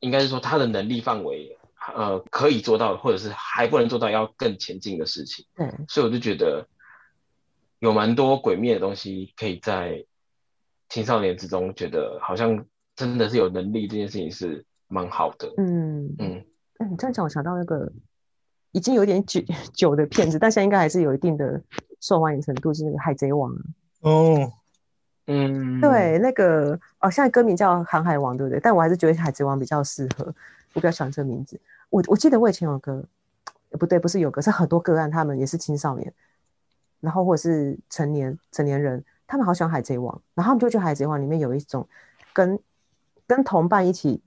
[0.00, 1.56] 应该是说他的能力范围，
[1.94, 5.44] 呃，可以做到，或者是还不能做到要更前进的事情。
[5.54, 6.66] 对，所以我就觉得
[7.78, 10.04] 有蛮多鬼灭的东西，可以在
[10.88, 12.64] 青少年之中，觉得好像
[12.96, 15.52] 真的是有能力这件事情是蛮好的。
[15.56, 16.44] 嗯嗯，
[16.78, 17.92] 哎，你这样讲，我想到那个
[18.72, 19.40] 已经有点久
[19.72, 21.62] 久的片子，但现在应该还是有一定的
[22.00, 23.52] 受欢迎程度，是那个《海贼王》
[24.00, 24.52] 哦。
[25.26, 28.58] 嗯，对，那个哦，现在歌名叫《航海王》，对不对？
[28.58, 30.24] 但我还是觉得《海贼王》比较适合，
[30.72, 31.60] 我比较喜欢这个名字。
[31.90, 33.04] 我我记得我以前有个，
[33.78, 36.12] 不对，不是有个，是很多个案，他们也是青少年，
[37.00, 41.86] 然后或者是成年成年人，他们好喜欢《海贼王》，然后他们就觉得《海贼王》里面有一种
[42.32, 42.58] 跟
[43.26, 44.22] 跟同伴一起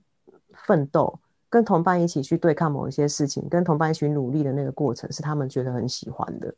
[0.52, 6.54] 奋斗，跟同伴一起去对抗某一些事情，跟同伴一起努力的那个过程，是他们觉得很喜欢的。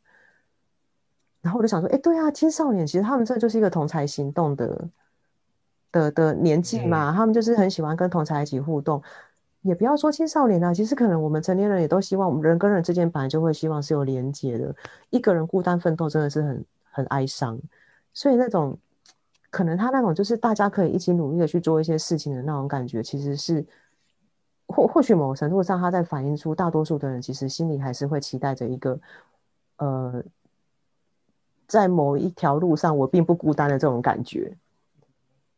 [1.41, 4.89] 然后我就想说，哎，对啊，青少年其实他们这就是一个同才行动的
[5.93, 9.01] 的的年纪嘛，嗯、他们就是很喜欢跟同才一起互动。
[9.67, 14.75] 也不要说青少年啊，其实可能我们成年人也都希望，我们人跟人之间本来就会希望是有连接的。
[15.11, 17.59] 一个人孤单奋斗真的是很很哀伤，
[18.15, 18.79] 所以那种
[19.51, 23.67] 可能他那种就是大家可以一起努力的去做一些事情的那种感觉，其实是
[24.69, 28.99] 或或许某程度上，他在反映出大多数的人其实心里还是会期待着一个
[29.79, 30.23] 呃，
[31.67, 34.57] 在某一条路上我并不孤单的这种感觉。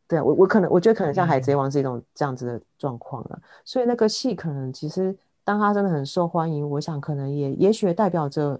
[0.09, 8.59] 对啊，我我可能我觉得可能像《海贼王》是一种这样子的状况了，嗯、所以那个戏可能其实当他真的很受欢迎，我想可能也也许代表着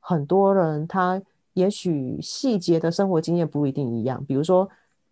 [0.00, 1.20] 很多人他
[1.52, 4.66] 也许细节的生活经验不一定一样，比如说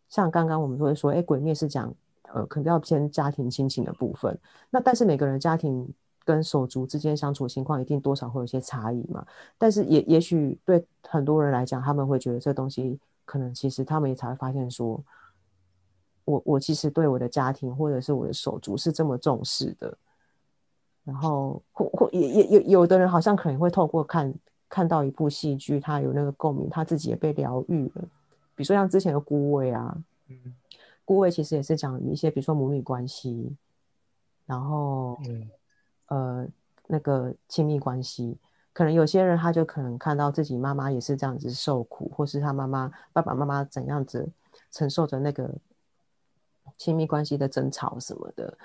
[0.09, 1.93] 像刚刚我们都会说，哎，《鬼灭》是讲
[2.33, 4.39] 呃可能要偏家庭亲情的部分，
[4.71, 5.87] 那但是每个人家庭
[6.25, 9.23] 跟手足之间相处情况一定多少会有些差异嘛，
[9.59, 14.99] 但是也也许对很多人来讲，他们会觉得这东西可能其实他们也才会发现说。
[16.27, 19.97] 我我其实对我的家庭或者是我的手足是这么重视的，
[21.05, 24.35] 然后或或也也有有的人好像可能会透过看
[24.69, 28.03] 看到一部戏剧，他有那个共鸣，他自己也被疗愈了。
[28.57, 29.97] 比如说像之前的《孤味》啊，
[30.29, 30.37] 嗯，
[31.05, 33.55] 《孤味》其实也是讲一些比如说母女关系，
[34.47, 35.51] 然后嗯
[36.09, 36.47] 呃
[36.89, 38.37] 那个亲密关系，
[38.73, 44.29] 可能有些人他就可能看到自己妈妈也是这样子受苦，或是他妈妈爸爸妈妈怎样子
[44.73, 45.49] 承受着那个。
[46.79, 48.57] 亲密关系的争吵什么的，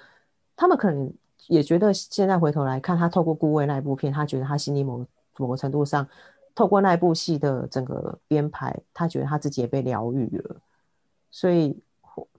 [0.56, 1.12] 他们可能
[1.48, 5.06] 也觉得，现在回头来看，他透过《孤味》那一部片，他觉得他心里某
[5.38, 6.08] 某个程度上，
[6.54, 10.56] 透过那一部戏的整个编排，他觉得他自己也被疗愈了。
[11.32, 11.76] 所以，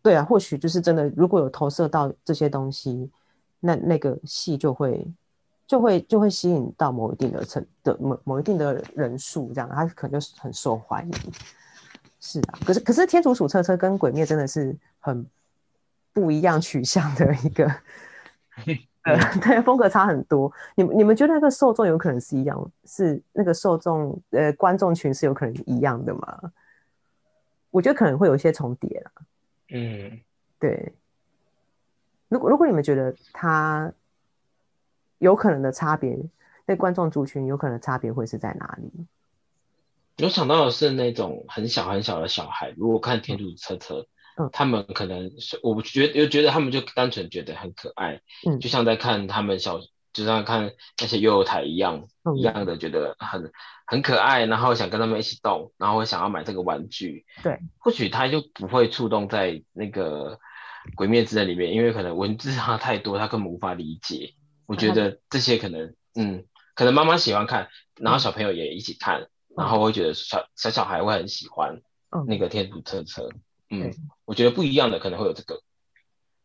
[0.03, 3.11] 对啊，或许就是真的，如果有投射到这些东西，
[3.59, 5.07] 那那个戏就会
[5.67, 11.15] 就会就会吸引到某一定的层的某某一定的人数，这样他可能就很受欢迎。
[12.21, 15.27] 是啊，可是可是《天竺鼠车车》跟《鬼灭》真的是很。
[16.13, 17.65] 不一样取向的一个，
[19.03, 20.53] 呃，对，风格差很多。
[20.77, 22.71] 你们你们觉得那个受众有可能是一样？
[22.85, 26.53] 是那个受众呃观众群是有可能一样的吗？
[27.71, 29.11] 我觉得可能会有一些重叠啦。
[29.71, 30.21] 嗯，
[30.59, 30.93] 对。
[32.29, 33.93] 如果如果你们觉得它
[35.19, 36.17] 有可能的差别，
[36.67, 39.07] 那观众族群有可能差别会是在哪里？
[40.23, 43.95] 我想到的是那种很小很小的小孩，如果看《天竺鼠车车》。
[44.37, 49.81] 嗯，他们可能是，我觉得又觉得他们就单纯觉得很可爱，嗯，就像在看他们小，
[50.13, 53.53] 就像看那些幼幼台一样，嗯、一样的觉得很
[53.87, 57.27] 很可爱，然后想跟他们一起动，然后想要买这个玩具。
[57.43, 60.37] 对，或许他就不会触动在那个
[60.95, 64.35] 《鬼灭之刃》里面，因为可能文字上太多，他根本无法理解。
[64.67, 67.69] 我觉得这些可能，嗯，可能妈妈喜欢看，
[68.01, 71.83] 然后小朋友也一起看，嗯、然后会觉得小小小孩会很喜欢
[72.27, 73.29] 那个天竺车车。
[73.75, 73.91] 嗯，
[74.33, 75.61] 我觉得不一样的可能会有这个，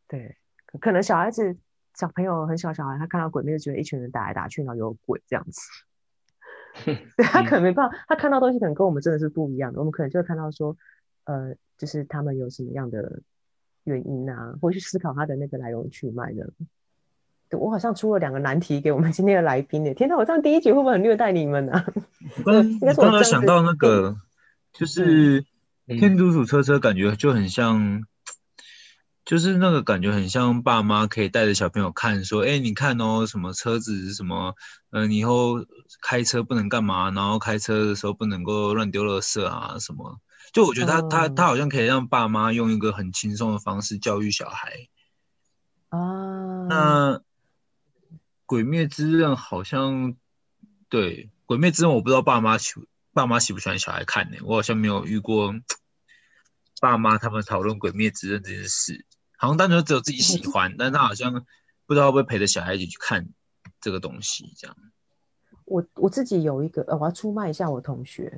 [0.10, 0.36] 对，
[0.82, 1.56] 可能小孩子
[1.96, 5.62] 小朋友很小小孩，他看到鬼灭就觉得一群人打来打去，然后有鬼这样子，
[6.84, 10.76] 对他可能没办法，他看到东西可能跟我们真的是不一样的，我们可能就会看到说，
[11.24, 13.22] 呃，就是他们有什么样的
[13.86, 16.46] 原因啊，或去思考他的那个来龙去脉的。
[17.48, 21.86] 对，我好像出了两个难题给我们今天的来宾呢，天哪，我这样第一集会不会很虐待你们啊？
[22.40, 24.14] 我刚 我刚刚想到那个，
[24.74, 25.46] 就是。
[25.88, 28.04] 天竺鼠车车感觉就很像，
[29.24, 34.54] 就是那个感觉很像爸妈可以带着小朋友看，说，哎，你看哦，什么车子什么，
[34.92, 35.66] 嗯，你以后
[36.02, 40.20] 开车不能干嘛，然后开车的时候不能够乱丢垃圾啊什么。
[40.54, 44.88] 就我觉得他他他好像可以让爸妈用一个很轻松的方式教育小孩。
[45.90, 47.22] 啊，那
[48.46, 50.16] 鬼灭之刃好像，
[50.90, 52.58] 对，鬼灭之刃我不知道爸妈
[53.18, 54.38] 爸妈喜不喜欢小孩看呢？
[54.44, 55.52] 我好像没有遇过
[56.80, 59.04] 爸妈他们讨论《鬼灭之刃》这件事，
[59.36, 61.34] 好像单纯只有自己喜欢， 但他好像
[61.88, 63.28] 不知道会不会陪着小孩一起去看
[63.82, 64.78] 这个东西这样。
[65.66, 68.32] 我我自己有一个，呃，我要出卖一下我同学，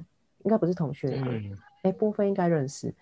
[0.45, 2.95] 应该不是同学，哎、嗯欸，波菲应该认识，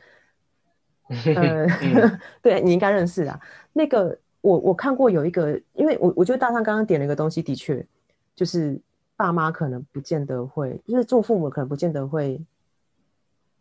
[1.35, 3.39] 呃， 嗯、对你应该认识啊。
[3.71, 7.85] 那个我我看过有一个，因为我我觉得大上刚刚点了一个东西，的确
[8.35, 8.81] 就是。
[9.17, 12.39] 爸妈可能不见得会，就是做父母可能不见得会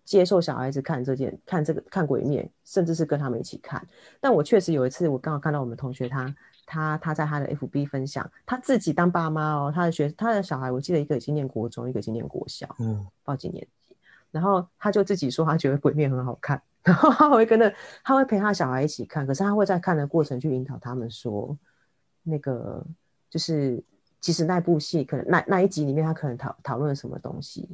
[0.05, 3.85] 接受小孩子看这件、看这个、看鬼面，甚至是跟他们一起看。
[4.21, 13.97] 但我确实有一次，我刚好看到我们同学他他他在他的 FB 分享，他自己当爸妈哦，他的学他的小孩，我记得一个已经念国中，一个已经念国小，嗯，不知道几年级。
[14.31, 17.73] 然后他就自己说他觉得鬼面很好看，然后他会跟着
[18.05, 21.57] 他会陪他小孩一起看，可是他会在看的过程去引导他们说，
[22.23, 22.85] 那个
[23.31, 23.83] 就是。
[24.21, 27.69] 其实那部戏可能那那一集里面他可能讨讨论什么东西，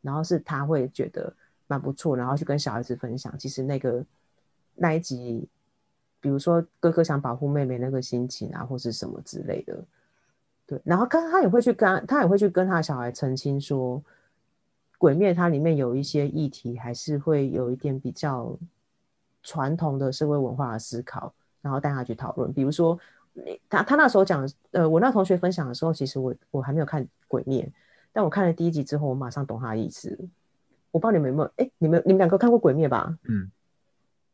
[0.00, 1.32] 然后是他会觉得
[1.66, 3.38] 蛮不错，然后去跟小孩子分享。
[3.38, 4.04] 其实那个
[4.74, 5.46] 那一集
[6.20, 9.84] 比如说哥哥想保护妹妹那个心情啊，或是什么之类的。
[10.66, 13.98] 对，然后他他也会去跟他也会去跟他的小孩澄清说，
[14.98, 18.56] 《鬼灭》它里面有一些议题还是会有一点比较
[19.42, 22.52] 传统的社会文化的思考，然后带他去讨论。
[22.52, 22.96] 比如说，
[23.68, 27.62] 他他那时候讲，呃，我那同学分享的时候，其实我我还没有看《鬼灭》，
[28.12, 30.18] 但我看了第一集之后，我马上懂他的意思。
[30.90, 33.16] 我不知道你们有没有，哎，你们你们两个看过《鬼灭》吧？
[33.24, 33.50] 嗯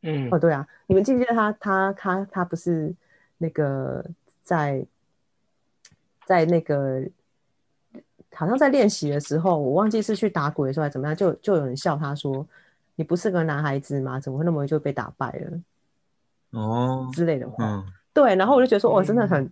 [0.02, 2.94] 嗯，哦，对啊，你们记不记得他他他他不是
[3.38, 4.04] 那个
[4.42, 4.87] 在。
[6.26, 7.09] 在那个
[8.35, 12.44] 好像在练习的时候，我忘记是去打鬼的时候还是怎么样，就就有人笑他说
[12.96, 14.18] ：“你不是个男孩子吗？
[14.18, 15.61] 怎么会那么容易就被打败了？”
[16.61, 17.64] 哦之类的话。
[17.64, 18.35] 嗯，对。
[18.35, 19.46] 然后我就觉得说：“哦，真的很，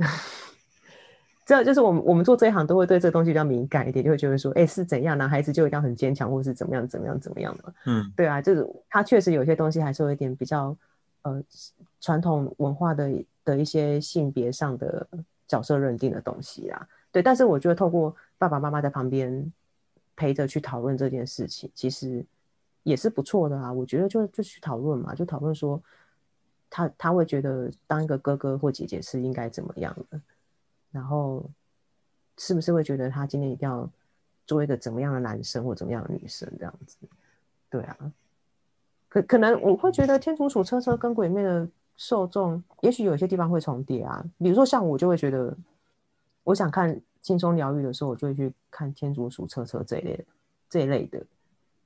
[1.45, 5.17] 这、嗯、就是我们我们做这一行都会对这个东西比较敏感一点，就会觉得说：哎，是怎样？
[5.19, 7.75] 男孩子就一定要很坚强，或是怎么样怎么样怎么样的？
[7.87, 10.75] 嗯，对啊，就是他确实有些东西还是有一点比较
[11.23, 11.43] 呃
[12.01, 15.07] 传统文化的的一些性别上的。”
[15.47, 19.53] 角色认定的东西啦，对，但是我觉得透过爸爸妈妈在旁边
[20.17, 22.25] 陪着去讨论这件事情，其实
[22.83, 23.71] 也是不错的啊。
[23.71, 25.81] 我觉得就就去讨论嘛，就讨论说
[26.77, 30.21] 他他会觉得当一个哥哥或姐姐是应该怎么样的，
[30.91, 31.49] 然后
[32.37, 33.89] 是不是会觉得他今天一定要
[34.45, 36.97] 做一个怎么样的男生或怎么样的女生这样子？
[37.71, 37.97] 对啊，
[39.09, 41.69] 可可能我会觉得天竺鼠车车跟鬼面的。
[41.97, 45.57] 受众也许有些地方会重叠啊，比如说像我就会觉得，
[46.43, 50.25] 我想看轻松疗愈的时候，我就会去看《天竺鼠车车》这一类的
[50.69, 51.25] 这一类的。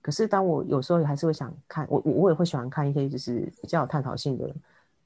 [0.00, 4.50] 可是当我有时候还是会想看，我我也会喜欢看一些就是比较有探讨性的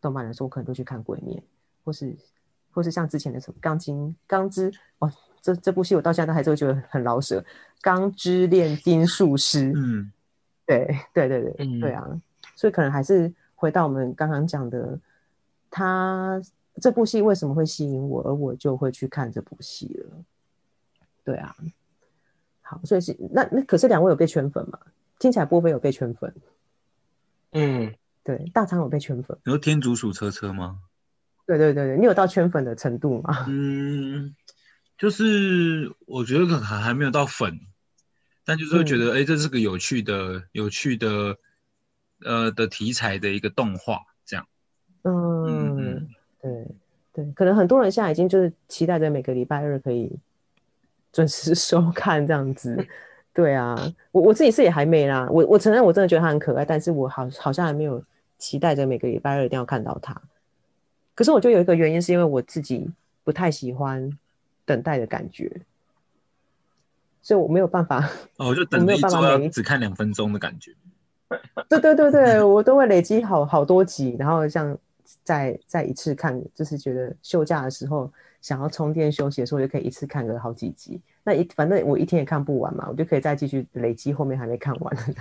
[0.03, 1.35] 动漫的时候，我可能就去看《鬼灭》，
[1.83, 2.15] 或是
[2.73, 5.11] 或是像之前的什么《钢筋钢之》哦，
[5.41, 7.41] 这这部戏我到现在都还是会觉得很老舍，
[7.81, 9.73] 《钢之炼金术师》。
[9.75, 10.13] 嗯，
[10.67, 12.07] 对对对对，嗯、对啊，
[12.55, 13.33] 所以可能还是。
[13.55, 14.99] 回到我们刚刚讲的，
[15.71, 16.43] 他
[16.81, 20.17] 这部戏为什么会吸引我，而我就会去看这部戏了。
[21.23, 21.55] 对啊，
[22.61, 24.77] 好，所以是那那可是两位有被圈粉吗？
[25.21, 26.35] 听起来波菲有被圈粉。
[27.53, 29.37] 嗯，对，大仓有被圈粉。
[29.45, 30.79] 你说天竺鼠车车吗？
[31.47, 33.47] 对对对对，你有到圈粉的程度吗？
[33.49, 34.35] 嗯，
[34.99, 37.61] 就是我觉得可能还没有到粉，
[38.45, 41.37] 但就是会觉得，哎、嗯欸，这是个有趣的、有趣的。
[42.25, 44.47] 呃的题材的一个动画，这样，
[45.03, 46.09] 嗯，嗯
[46.41, 46.67] 对
[47.13, 50.09] 对，可能很多人现在已经就是期待着每个礼拜二可以
[51.13, 52.87] 准时收看这样子，
[53.35, 53.77] 对啊，
[54.13, 58.01] 我我自己是也还没啦，我我承认我真的觉得它很可爱，但是我好好像还没有
[58.43, 60.21] 期待着每个礼拜二一定要看到他。
[61.15, 62.91] 可是我就有一个原因，是因为我自己
[63.23, 64.11] 不太喜欢
[64.65, 65.61] 等待的感觉，
[67.23, 70.75] 所以我没有办法，哦，我就 等着一周要只看两分钟的感觉。
[71.69, 74.77] 对对对对，我都会累积好好多集，然后像
[75.23, 81.01] 再再一次看，就是觉得休假的时候想要充电休息的时候，就可以一次看个好几集。
[81.23, 85.15] 那一反正我一天也看不完嘛，我就可以再继续累积后面还没看完的。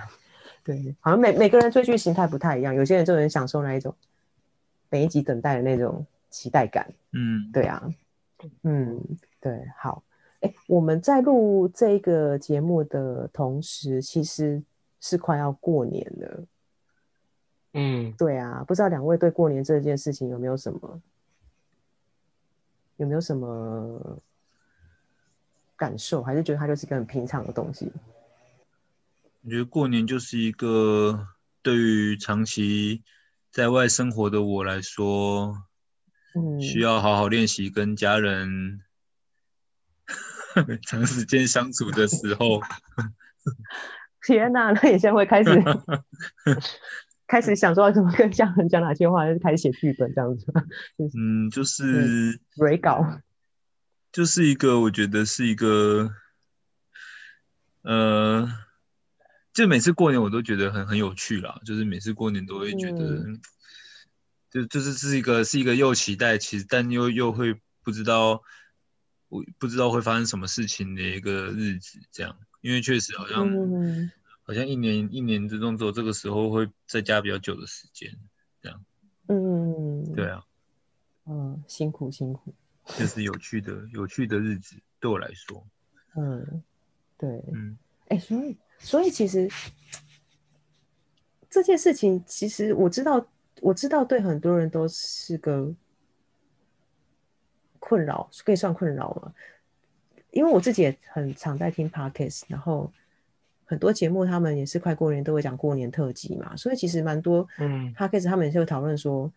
[0.63, 3.95] 对，好像每每个人追剧形态不太一样，有些人就能享受那一种
[4.89, 6.91] 每一集等待的那种期待感。
[7.11, 7.93] 嗯，对啊，
[8.63, 8.99] 嗯，
[9.39, 10.03] 对，好，
[10.41, 14.61] 哎，我们在录这个节目的同时，其实。
[15.03, 16.45] 是快要过年了，
[17.73, 21.01] 嗯，对啊，不知道两位对过年这件事情有没有什么，
[22.97, 24.19] 有没有什么
[25.75, 27.91] 感受，还是觉得它就是一个很平常的东西？
[29.43, 31.27] 我觉得过年就是一个
[31.61, 33.03] 对于长期
[33.51, 35.63] 在外生活的我来说，
[36.35, 38.81] 嗯，需要好好练习跟家人
[40.87, 42.61] 长时间相处的时候。
[44.23, 45.49] 天哪，那你现在会开始
[47.25, 50.61] 开始想说要怎么跟家人讲哪些话，就是开始写剧本这样子吗？
[51.17, 53.19] 嗯，就是蕊稿，
[54.11, 56.11] 就是一个我觉得是一个，
[57.81, 58.47] 呃，
[59.53, 63.41] 就每次过年我都觉得很很有趣啦，就是每次过年都会觉得，嗯、
[64.49, 68.41] 就就是是一个是一个又期待其实但又又会不知道
[69.29, 72.37] 我不知道会发生什么事情的一个日子这样。
[72.61, 74.11] 因为确实好像，嗯、
[74.43, 78.15] 好像一年一年之中，只有这个时候会在家比较久的时间，
[78.61, 78.85] 这样。
[79.27, 80.45] 嗯，对啊。
[81.25, 82.53] 嗯，辛苦辛苦。
[82.99, 85.65] 就是有趣的有趣的日子，对我来说。
[86.15, 86.61] 嗯，
[87.17, 87.43] 对。
[87.51, 87.79] 嗯。
[88.09, 89.49] 哎、欸，所以所以其实
[91.49, 93.25] 这件事情，其实我知道，
[93.61, 95.73] 我知道，对很多人都是个
[97.79, 99.33] 困扰，可以算困扰吗？
[100.31, 102.91] 因为我自己也很常在听 Podcast，然后
[103.65, 109.31] 很多节目他们也是快过年都会讲过年特辑嘛，所以其实蛮多嗯 Podcast 他们也是会讨论说，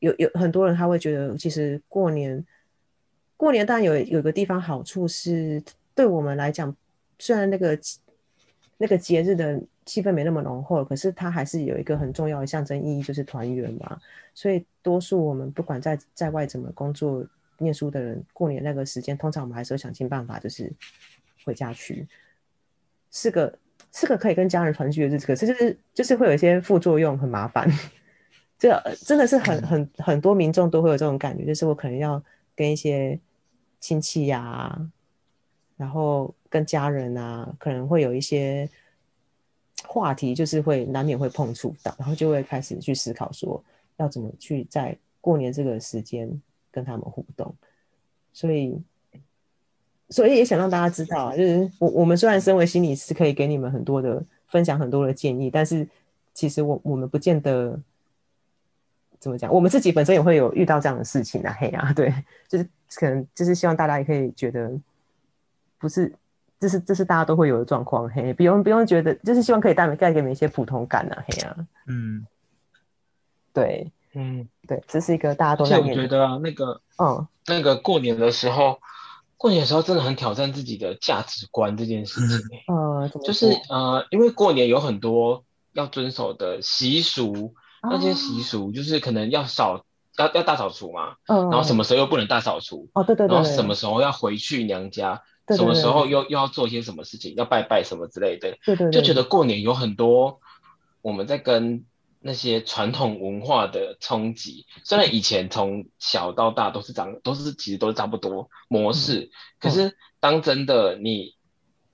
[0.00, 2.44] 有有很多人他会觉得，其实过年
[3.36, 5.62] 过年当然有有个地方好处是，
[5.94, 6.76] 对我们来讲，
[7.18, 7.78] 虽然那个
[8.78, 14.00] 那个节日的气氛没那么浓厚，可是它还是有一个很重要的象征意义，就是团圆嘛。
[14.32, 17.26] 所以多数我们不管在在外怎么工作、
[17.58, 20.72] 念书的人，过年那个时间，通常我们还是会想尽办法，就是
[21.44, 22.06] 回家去，
[23.10, 23.58] 是个
[23.92, 25.26] 是个可以跟家人团聚的日子。
[25.26, 27.68] 可是就是就是会有一些副作用，很麻烦。
[28.58, 32.22] 这真的是很很很多民众都会有这种感觉，就是我可能要
[32.54, 33.18] 跟一些
[33.80, 34.90] 亲戚呀、啊，
[35.76, 38.68] 然后跟家人啊，可能会有一些
[39.86, 43.62] 话题，就是会难免会碰触到，然后就会开始去思考说
[43.96, 46.28] 要怎么去在过年这个时间
[46.70, 47.54] 跟他们互动。
[48.32, 48.80] 所以，
[50.10, 55.86] 所以也想让大家知道，就是我我们虽然身为心理师，可以给你们很多的分享，很多的建议，但是
[56.34, 57.80] 其实我我们不见得。
[59.20, 59.52] 怎么讲？
[59.52, 62.14] 我们自己本身也会有遇到这样的事情啊，嘿啊，对，
[62.46, 64.70] 就是可能就是希望大家也可以觉得，
[65.76, 66.14] 不是，
[66.60, 71.56] 这是这是大家都会有的状况，嘿，不用不用觉得，就是希望可以带带给你们一些普通感啊，嘿啊，
[71.86, 72.26] 嗯，
[73.52, 75.78] 对，嗯，对，这是一个大家都在。
[75.78, 78.80] 我觉得啊，那个，嗯，那个过年的时候，
[79.36, 82.38] 过年的时候真的很挑战自己的价值观这件事情，
[82.72, 87.54] 嗯，就是呃，因为过年有很多要遵守的习俗。
[87.80, 89.84] 那些习俗就是可能要扫，
[90.16, 100.40] 要要大扫除嘛，嗯，然后什么时候又不能大扫除，哦，对对对，然后什么时候要回去娘家，对对对，什么时候又又要做一些什么事情，要拜拜什么之类的，对对对，就觉得过年有很多
[101.02, 101.84] 我们在跟
[102.20, 104.66] 那些传统文化的冲击。
[104.84, 111.34] 虽然以前从小到大都是长，都是其实都是差不多模式，嗯，可是当真的你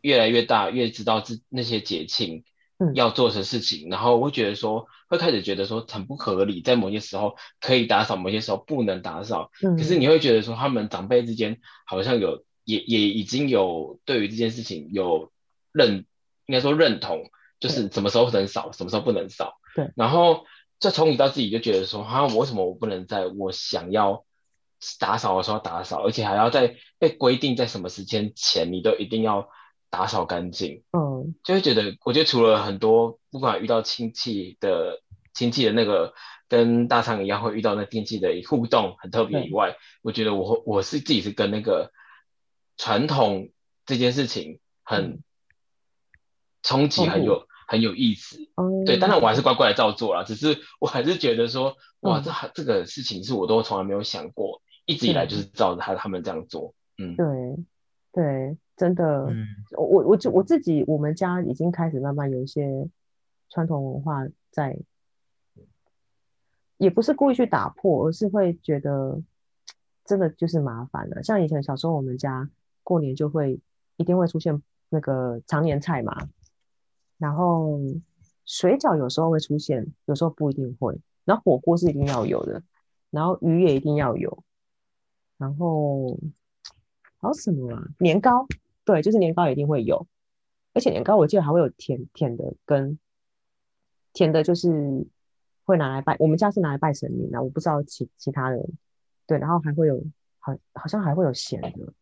[0.00, 2.44] 越来越大，越知道自那些节庆。
[2.92, 9.50] 要做的事情，然后会觉得说，会开始觉得说很不合理，在某些时候可以打扫，某些时候不能打扫。
[9.62, 15.33] 嗯，可是你会觉得说，他们长辈之间好像有，也也已经有对于这件事情有
[15.73, 16.07] 认，
[16.47, 19.55] 应该说认同，就是什么时候能扫，什么时候不能扫。
[19.75, 20.45] 对，然后
[20.81, 24.25] 就从你到自己就觉得说，哈，为什么我不能在我想要
[24.99, 29.49] 打扫的时候打扫，而且还要在被规定在什么时间前，你都一定要。
[29.91, 35.01] 打扫干净，嗯，就会觉得，我觉得除了很多不管遇到亲戚的
[35.33, 36.15] 亲戚的那个
[36.49, 41.93] 跟大仓一样会遇到那电器的互动很特别以外，我觉得我我是自己是跟那个
[42.77, 43.51] 传统
[43.87, 45.22] 这件事情很
[46.62, 48.39] 冲击，很有很有意思。
[48.57, 57.27] 嗯，对，当然我还是乖乖的照做了，只是我还是觉得说，哇，嗯，这这个事情是我都从来没有想过，一直以来就是照着他他们这样做，嗯，对
[58.12, 58.57] 对。
[58.77, 59.47] 真的，嗯，
[59.79, 62.89] 我我就我自己，我们家已经开始慢慢有一些
[63.49, 64.77] 传统文化在，
[66.77, 69.22] 也不是故意去打破，而是会觉得
[70.05, 71.22] 真的就是麻烦了。
[71.22, 72.51] 像以前小时候，我们家
[72.85, 73.59] 过年就会
[73.97, 76.28] 一定会出现那个常年菜嘛，
[77.18, 77.80] 然后
[78.45, 82.62] 水饺有时候会出现，有时候不一定会，然后火锅是一定要有的，
[83.11, 84.45] 然后鱼也一定要有，
[85.37, 86.16] 然后
[87.20, 87.82] 还有什么啊？
[87.99, 88.47] 年糕。
[88.87, 90.07] 对，就是年糕一定会有，
[90.74, 92.99] 而且年糕我记得还会有甜甜的跟
[94.12, 95.07] 甜的，就是
[95.64, 96.14] 会拿来拜。
[96.18, 98.62] 我们家是拿来拜神明的，我不知道其其他人。
[99.26, 100.05] 对，然后还会有
[100.39, 101.95] 好好像还会有咸的，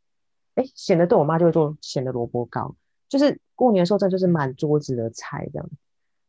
[0.55, 2.75] 哎，咸的对我妈就会做咸的萝卜糕，
[3.09, 5.71] 就是过年的时候这就是满桌子的菜这样。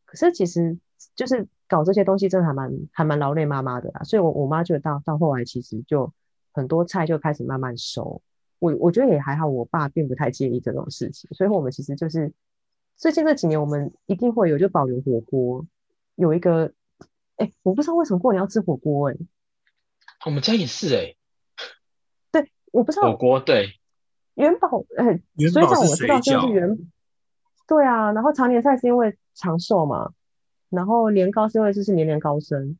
[0.05, 0.77] 可是其实
[1.15, 6.13] 就是搞这些东西真的还蛮还蛮劳累妈妈的啦，所以我我妈就到到后来其实就
[6.51, 8.21] 很多菜就开始慢慢熟。
[8.59, 12.31] 我我觉得也还好，我爸并不太介意这种事情，所以我们其实就是
[12.95, 15.65] 最近这几年，我们一定会有就保留火锅，
[16.15, 16.71] 有一个，
[17.35, 19.17] 哎，我不知道为什么过年要吃火锅，哎，
[20.25, 21.15] 我们家也是，哎，
[22.31, 23.73] 对，我不知道火锅对，
[24.35, 26.77] 元宝，哎，水饺我知道就是元，
[27.67, 30.11] 对啊，然后长年菜是因为长寿嘛，
[30.69, 32.77] 然后年糕是因为就是年年高升，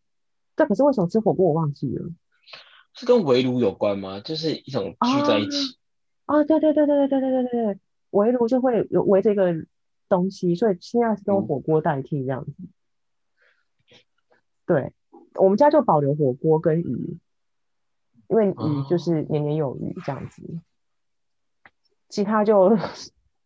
[0.56, 2.10] 对，可是为什么吃火锅我忘记了。
[2.94, 4.20] 是跟围炉有关吗？
[4.20, 5.78] 就是一种聚在一起。
[6.26, 7.80] 啊、哦，对对对对对对对对对，
[8.12, 9.52] 围炉就会有围着一个
[10.08, 12.54] 东西，所以现在是用火锅代替这样子。
[12.60, 12.70] 嗯、
[14.66, 14.94] 对，
[15.36, 17.18] 我们家就保留火锅跟鱼，
[18.28, 20.62] 因为鱼就是年年有余这样子，哦、
[22.14, 22.78] 其他就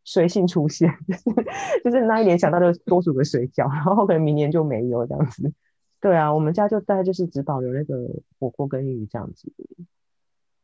[0.04, 0.92] 随性出现，
[1.86, 5.54] 就是那一年想到就多煮个水饺， 然后可能明年就没有这样子。
[6.02, 9.54] 对啊，我们家就大概就是只保留那个火锅跟鱼这样子。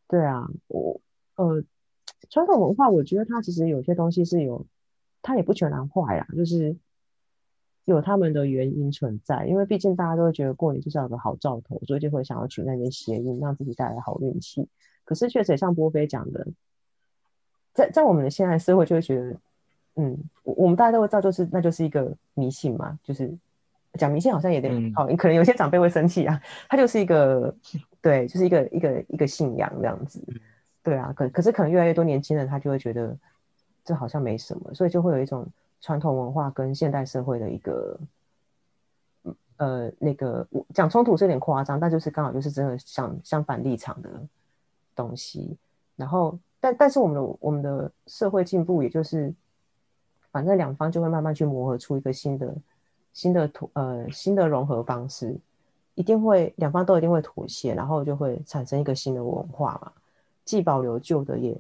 [0.10, 1.00] 对啊，我
[1.36, 1.64] 呃
[2.30, 4.68] 传统文化，我觉得它其实有些东西是有，
[5.22, 6.28] 它也不全然坏啦。
[6.36, 6.76] 就是
[7.86, 14.68] 有他们的原因存在，因为毕竟大家都会觉得过年就是要有个好兆头，所以就会想要取那些谐音，让自己带来好运气。
[15.06, 16.48] 可是确实也像波菲讲的，
[17.74, 19.36] 在在我们的现代社会就会觉得，
[19.96, 23.32] 嗯，我我们大家都会知道，就是那就是一个迷信嘛，就是
[23.94, 27.54] 讲迷信好像有点、嗯、好，可能有些长辈会生气啊，他就是一个
[28.02, 30.24] 对，就是一个一个一个信仰这样子，
[30.84, 33.18] 对啊，可可是可能越来越多年轻人他就会觉得
[33.84, 35.46] 这好像没什么，所以就会有一种。
[35.86, 38.00] 传统文化跟现代社会的一个，
[39.58, 44.10] 呃，那个讲冲突是有点夸张，但就是刚好就是真的相相反立场的
[44.96, 45.58] 东西。
[45.98, 49.34] 然后，但但是我们的我们的社会进步，也就是
[50.32, 52.56] 反正两方就会慢慢去磨合出一个新的
[53.12, 55.38] 新的妥呃新的融合方式，
[55.96, 59.92] 一定会两方都一定会妥协，然后就会产生一个新的文化嘛，
[60.46, 61.54] 既保留旧的，也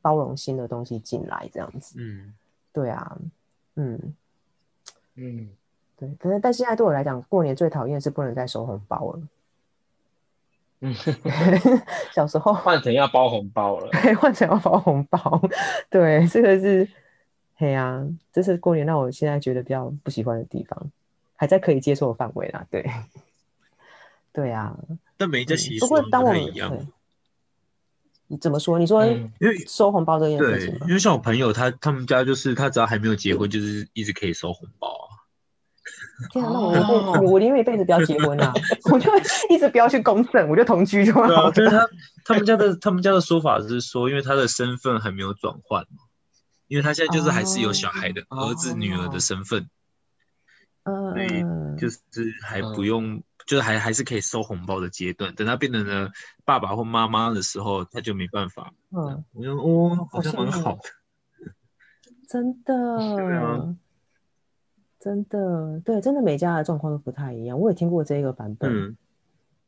[0.00, 1.96] 包容新的东西进来，这样子。
[1.98, 2.32] 嗯，
[2.72, 3.18] 对啊。
[3.74, 4.14] 嗯
[5.16, 5.50] 嗯，
[5.96, 9.22] 对，可是但现在对我来讲，过年最讨厌是不能再收红包了。
[10.80, 10.94] 嗯，
[12.14, 12.52] 小时候。
[12.52, 15.40] 换成要包红包了，对， 换成要包红包，
[15.88, 16.86] 对，这个是，
[17.56, 20.90] 嘿呀、啊，这是过年让我现在觉得比较不喜欢的地方，
[21.36, 22.84] 还在可以接受的范围啦，对，
[24.32, 24.76] 对啊，
[25.16, 26.86] 但每一个习俗不太一样。
[28.26, 28.78] 你怎么说？
[28.78, 35.03] 你说，因为收红包这件事情，对，因为像我朋友他他们家就是他只要还没有结婚，就是一直可以收红包啊。
[36.32, 38.52] 天啊，那我我我宁愿一辈子不要结婚啊，
[38.92, 39.10] 我就
[39.50, 41.50] 一直不要去公证，我就同居就好了。
[41.52, 41.88] 对啊， 就是他
[42.24, 45.84] 他们家的他们家的说法是说，因为他的身份还没有转换，
[46.68, 49.68] 因为他现在就是还是有小孩的儿子女儿的身份，
[50.84, 53.22] 嗯，所以就是还不用。
[53.46, 56.10] 就是还还是可以收红包的阶段，等他变成了
[56.46, 58.72] 爸爸或妈妈的时候，他就没办法。
[58.90, 60.80] 嗯，我觉得哦，好像蛮好的。
[62.26, 62.72] 真的，
[63.16, 63.76] 对啊，
[65.04, 67.60] 真的，对，真的每家的状况都不太一样。
[67.60, 68.72] 我也听过这个版本。
[68.72, 68.96] 嗯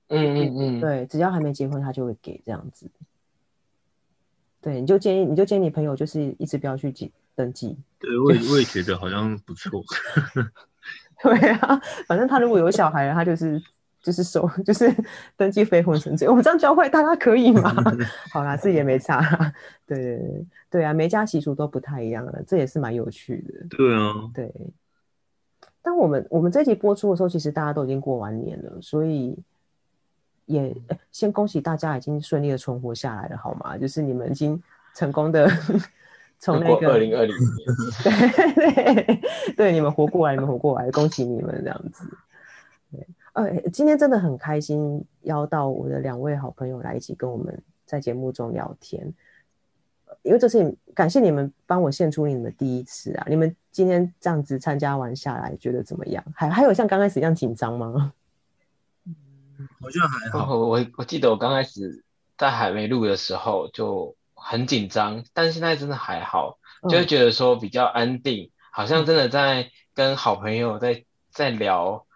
[0.09, 2.91] 嗯嗯嗯，对，只要还没结婚，他就会给这样子。
[4.63, 7.77] 对，你就建议，你就建议你朋友就是一直不要去记登记。
[7.99, 9.85] 对，我也我也觉得好像不错。
[11.23, 11.79] 对啊，
[12.09, 13.63] 反正他如果有小孩，他就是
[14.01, 14.91] 就是收 就是
[15.37, 16.25] 登记非婚生子。
[16.31, 17.75] 我们这样教坏大家可以吗？
[18.33, 19.21] 好啦，这也没差。
[19.87, 23.77] 对对对对啊，每家习俗都不太一样了，这也是蛮有趣的。
[23.77, 24.51] 对啊，对。
[25.87, 29.39] 但我们我们这集播出的时候，其实大家都已经过完年了，所以
[30.47, 30.77] 也
[31.13, 33.79] 先恭喜大家已经顺利的存活下来了，好吗？
[33.79, 34.61] 就是你们已经
[34.97, 35.49] 成功的。
[36.39, 37.67] 从那个二零二零年，
[38.55, 39.21] 对对
[39.57, 42.05] 对，你们活过来，你们活过来，恭喜你们这样子。
[42.91, 49.15] 对，呃，今天真的很开心，邀到我的两位好朋友来一起跟我们在节目中聊天。
[50.27, 53.27] 因为这是感谢你们帮我献出你们的第一次啊！
[53.29, 56.23] 你们今天这样子参加完下来，觉得怎么样？
[56.35, 58.13] 还还有像刚开始一样紧张吗？
[59.81, 60.55] 好像还好。
[60.57, 62.05] 我我我记得我刚开始
[62.37, 64.15] 在还没录的时候就。
[64.39, 66.59] 很紧张，但是现在真的还好，
[66.89, 72.07] 就会觉得说比较安定，嗯、好像真的在跟好朋友在在聊，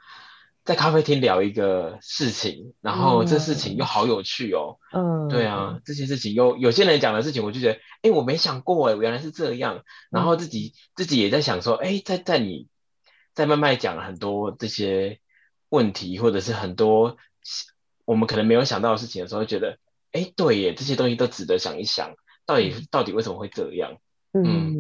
[0.71, 4.79] 在咖啡厅聊一个事情，然后这事情又好有趣哦。
[4.93, 9.83] 嗯，对啊，这些事情又有些人讲的事情，我就觉得，哎，我没想过哎，原来是这样。
[10.13, 12.69] 然后自己、嗯、自己也在想说，哎，在在你
[13.35, 15.19] 在慢慢讲了很多这些
[15.71, 17.17] 问题，或者是很多
[18.05, 19.79] 我们可能没有想到的事情的时候，觉得。
[20.13, 22.15] 哎，对耶，这些东西都值得想一想，
[22.47, 23.97] 到底、嗯、到底为什么会这样？
[24.33, 24.80] 嗯，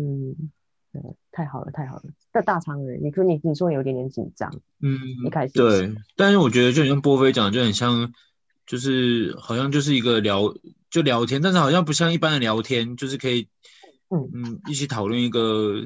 [0.92, 2.02] 嗯太好了，太好了。
[2.32, 8.12] 那大长人，你说你你说你有点点紧张，嗯，一开始对，但是我觉得就很像波菲讲，就很像，
[8.66, 10.54] 就是好像就是一个聊
[10.90, 13.48] 就聊天，但是好像不像一般的聊天，就是可以
[14.08, 15.84] 嗯嗯一起讨论一个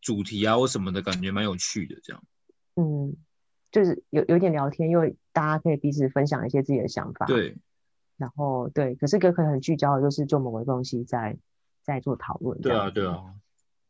[0.00, 2.22] 主题啊或什么的感觉，蛮有趣的这样。
[2.76, 3.14] 嗯，
[3.70, 7.26] 就是有有点聊天，因为大家可以彼此分享一些自己的想法。
[7.26, 7.56] 对。
[8.16, 11.38] 然后对，可是哥可能很聚焦的就是做某个东西在
[11.82, 12.60] 在做讨论。
[12.60, 13.16] 对啊，对啊。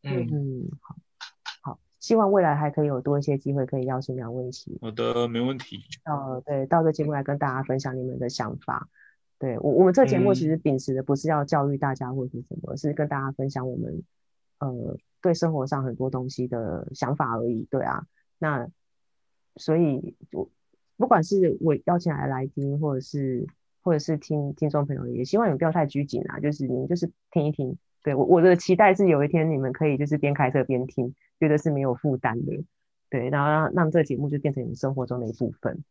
[0.03, 0.97] 嗯嗯，好，
[1.63, 4.79] 好，希望未来还可以有多一些机会可以邀请两位一起。
[4.81, 5.85] 好的，没问题。
[6.05, 8.89] 呃，对，到这节目来跟大家分享你们的想法。
[9.39, 14.03] 对我，我们这节目其实秉持的不是要教育大家或者是什么，嗯、是跟大家分享我们
[14.59, 17.67] 呃对生活上很多东西的想法而已。
[17.71, 18.07] 对啊，
[18.39, 18.69] 那
[19.57, 20.51] 所以我
[20.97, 23.47] 不管是我邀请来的来宾，或者是。
[23.83, 27.79] 或者是听听众朋友也希望你们不要太拘谨啊，就是你们就是听一听。
[28.03, 32.65] 对，我我的期待是有一天你们可以就是边开车边听，觉得是没有负担的。
[33.11, 35.85] 对，然后让让这个节目就变成你们生活中的一部分。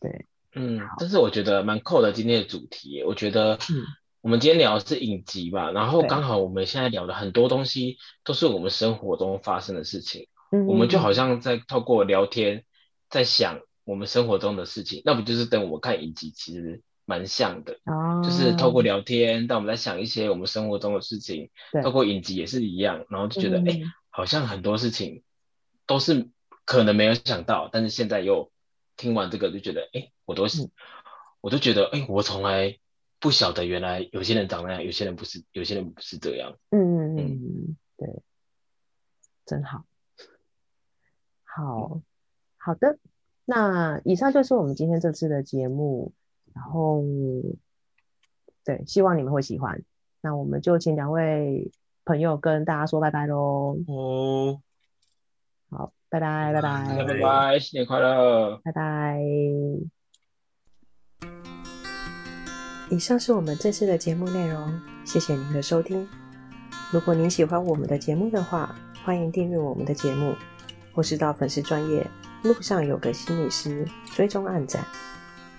[0.00, 3.02] 对，嗯，这是我觉得蛮扣的今天的主题。
[3.04, 3.86] 我觉得，嗯，
[4.20, 10.26] 我们今天聊的是影集吧，然后刚好我们现在聊的很多东西都是我们生活中发生的事情。
[10.50, 12.64] 嗯，我们就好像在透过聊天，
[13.08, 17.78] 在想我们生活中的事情，那不就是等我们看影集其实蛮像的？
[17.84, 25.22] 哦，就是透过聊天，但我们在想一些我们生活中的事情，对，透过影集也是一样，然后就觉得，哎、嗯欸，好像很多事情
[25.86, 26.28] 都是
[26.64, 28.50] 可能没有想到，但是现在又
[28.96, 30.70] 听完这个就觉得，哎、欸，我都是，
[31.40, 32.78] 我都觉得，哎、欸，我从来
[33.20, 36.56] 不晓得原来有些人长那样，有些人不是，有些人不是这样。
[36.70, 38.22] 嗯嗯嗯，对，
[39.46, 39.84] 真好。
[41.44, 42.00] 好，
[42.56, 42.98] 好的，
[43.44, 46.12] 那以上就是我们今天这次的节目，
[46.54, 47.02] 然后
[48.64, 49.82] 对，希望你们会喜欢。
[50.22, 51.70] 那我们就请两位
[52.04, 53.76] 朋友跟大家说拜拜喽。
[53.86, 54.60] 哦，
[55.68, 59.20] 好，拜拜，拜拜，拜拜，新年快乐，拜拜。
[62.90, 66.08] 以上是我们这次的节目内容，谢谢您的收听。
[66.92, 68.74] 如果您喜欢我们的节目的话，
[69.04, 70.34] 欢迎订阅我们的节目。
[70.94, 72.06] 或是到粉丝专业
[72.44, 73.84] 路上有个心理师
[74.14, 74.80] 追踪暗赞。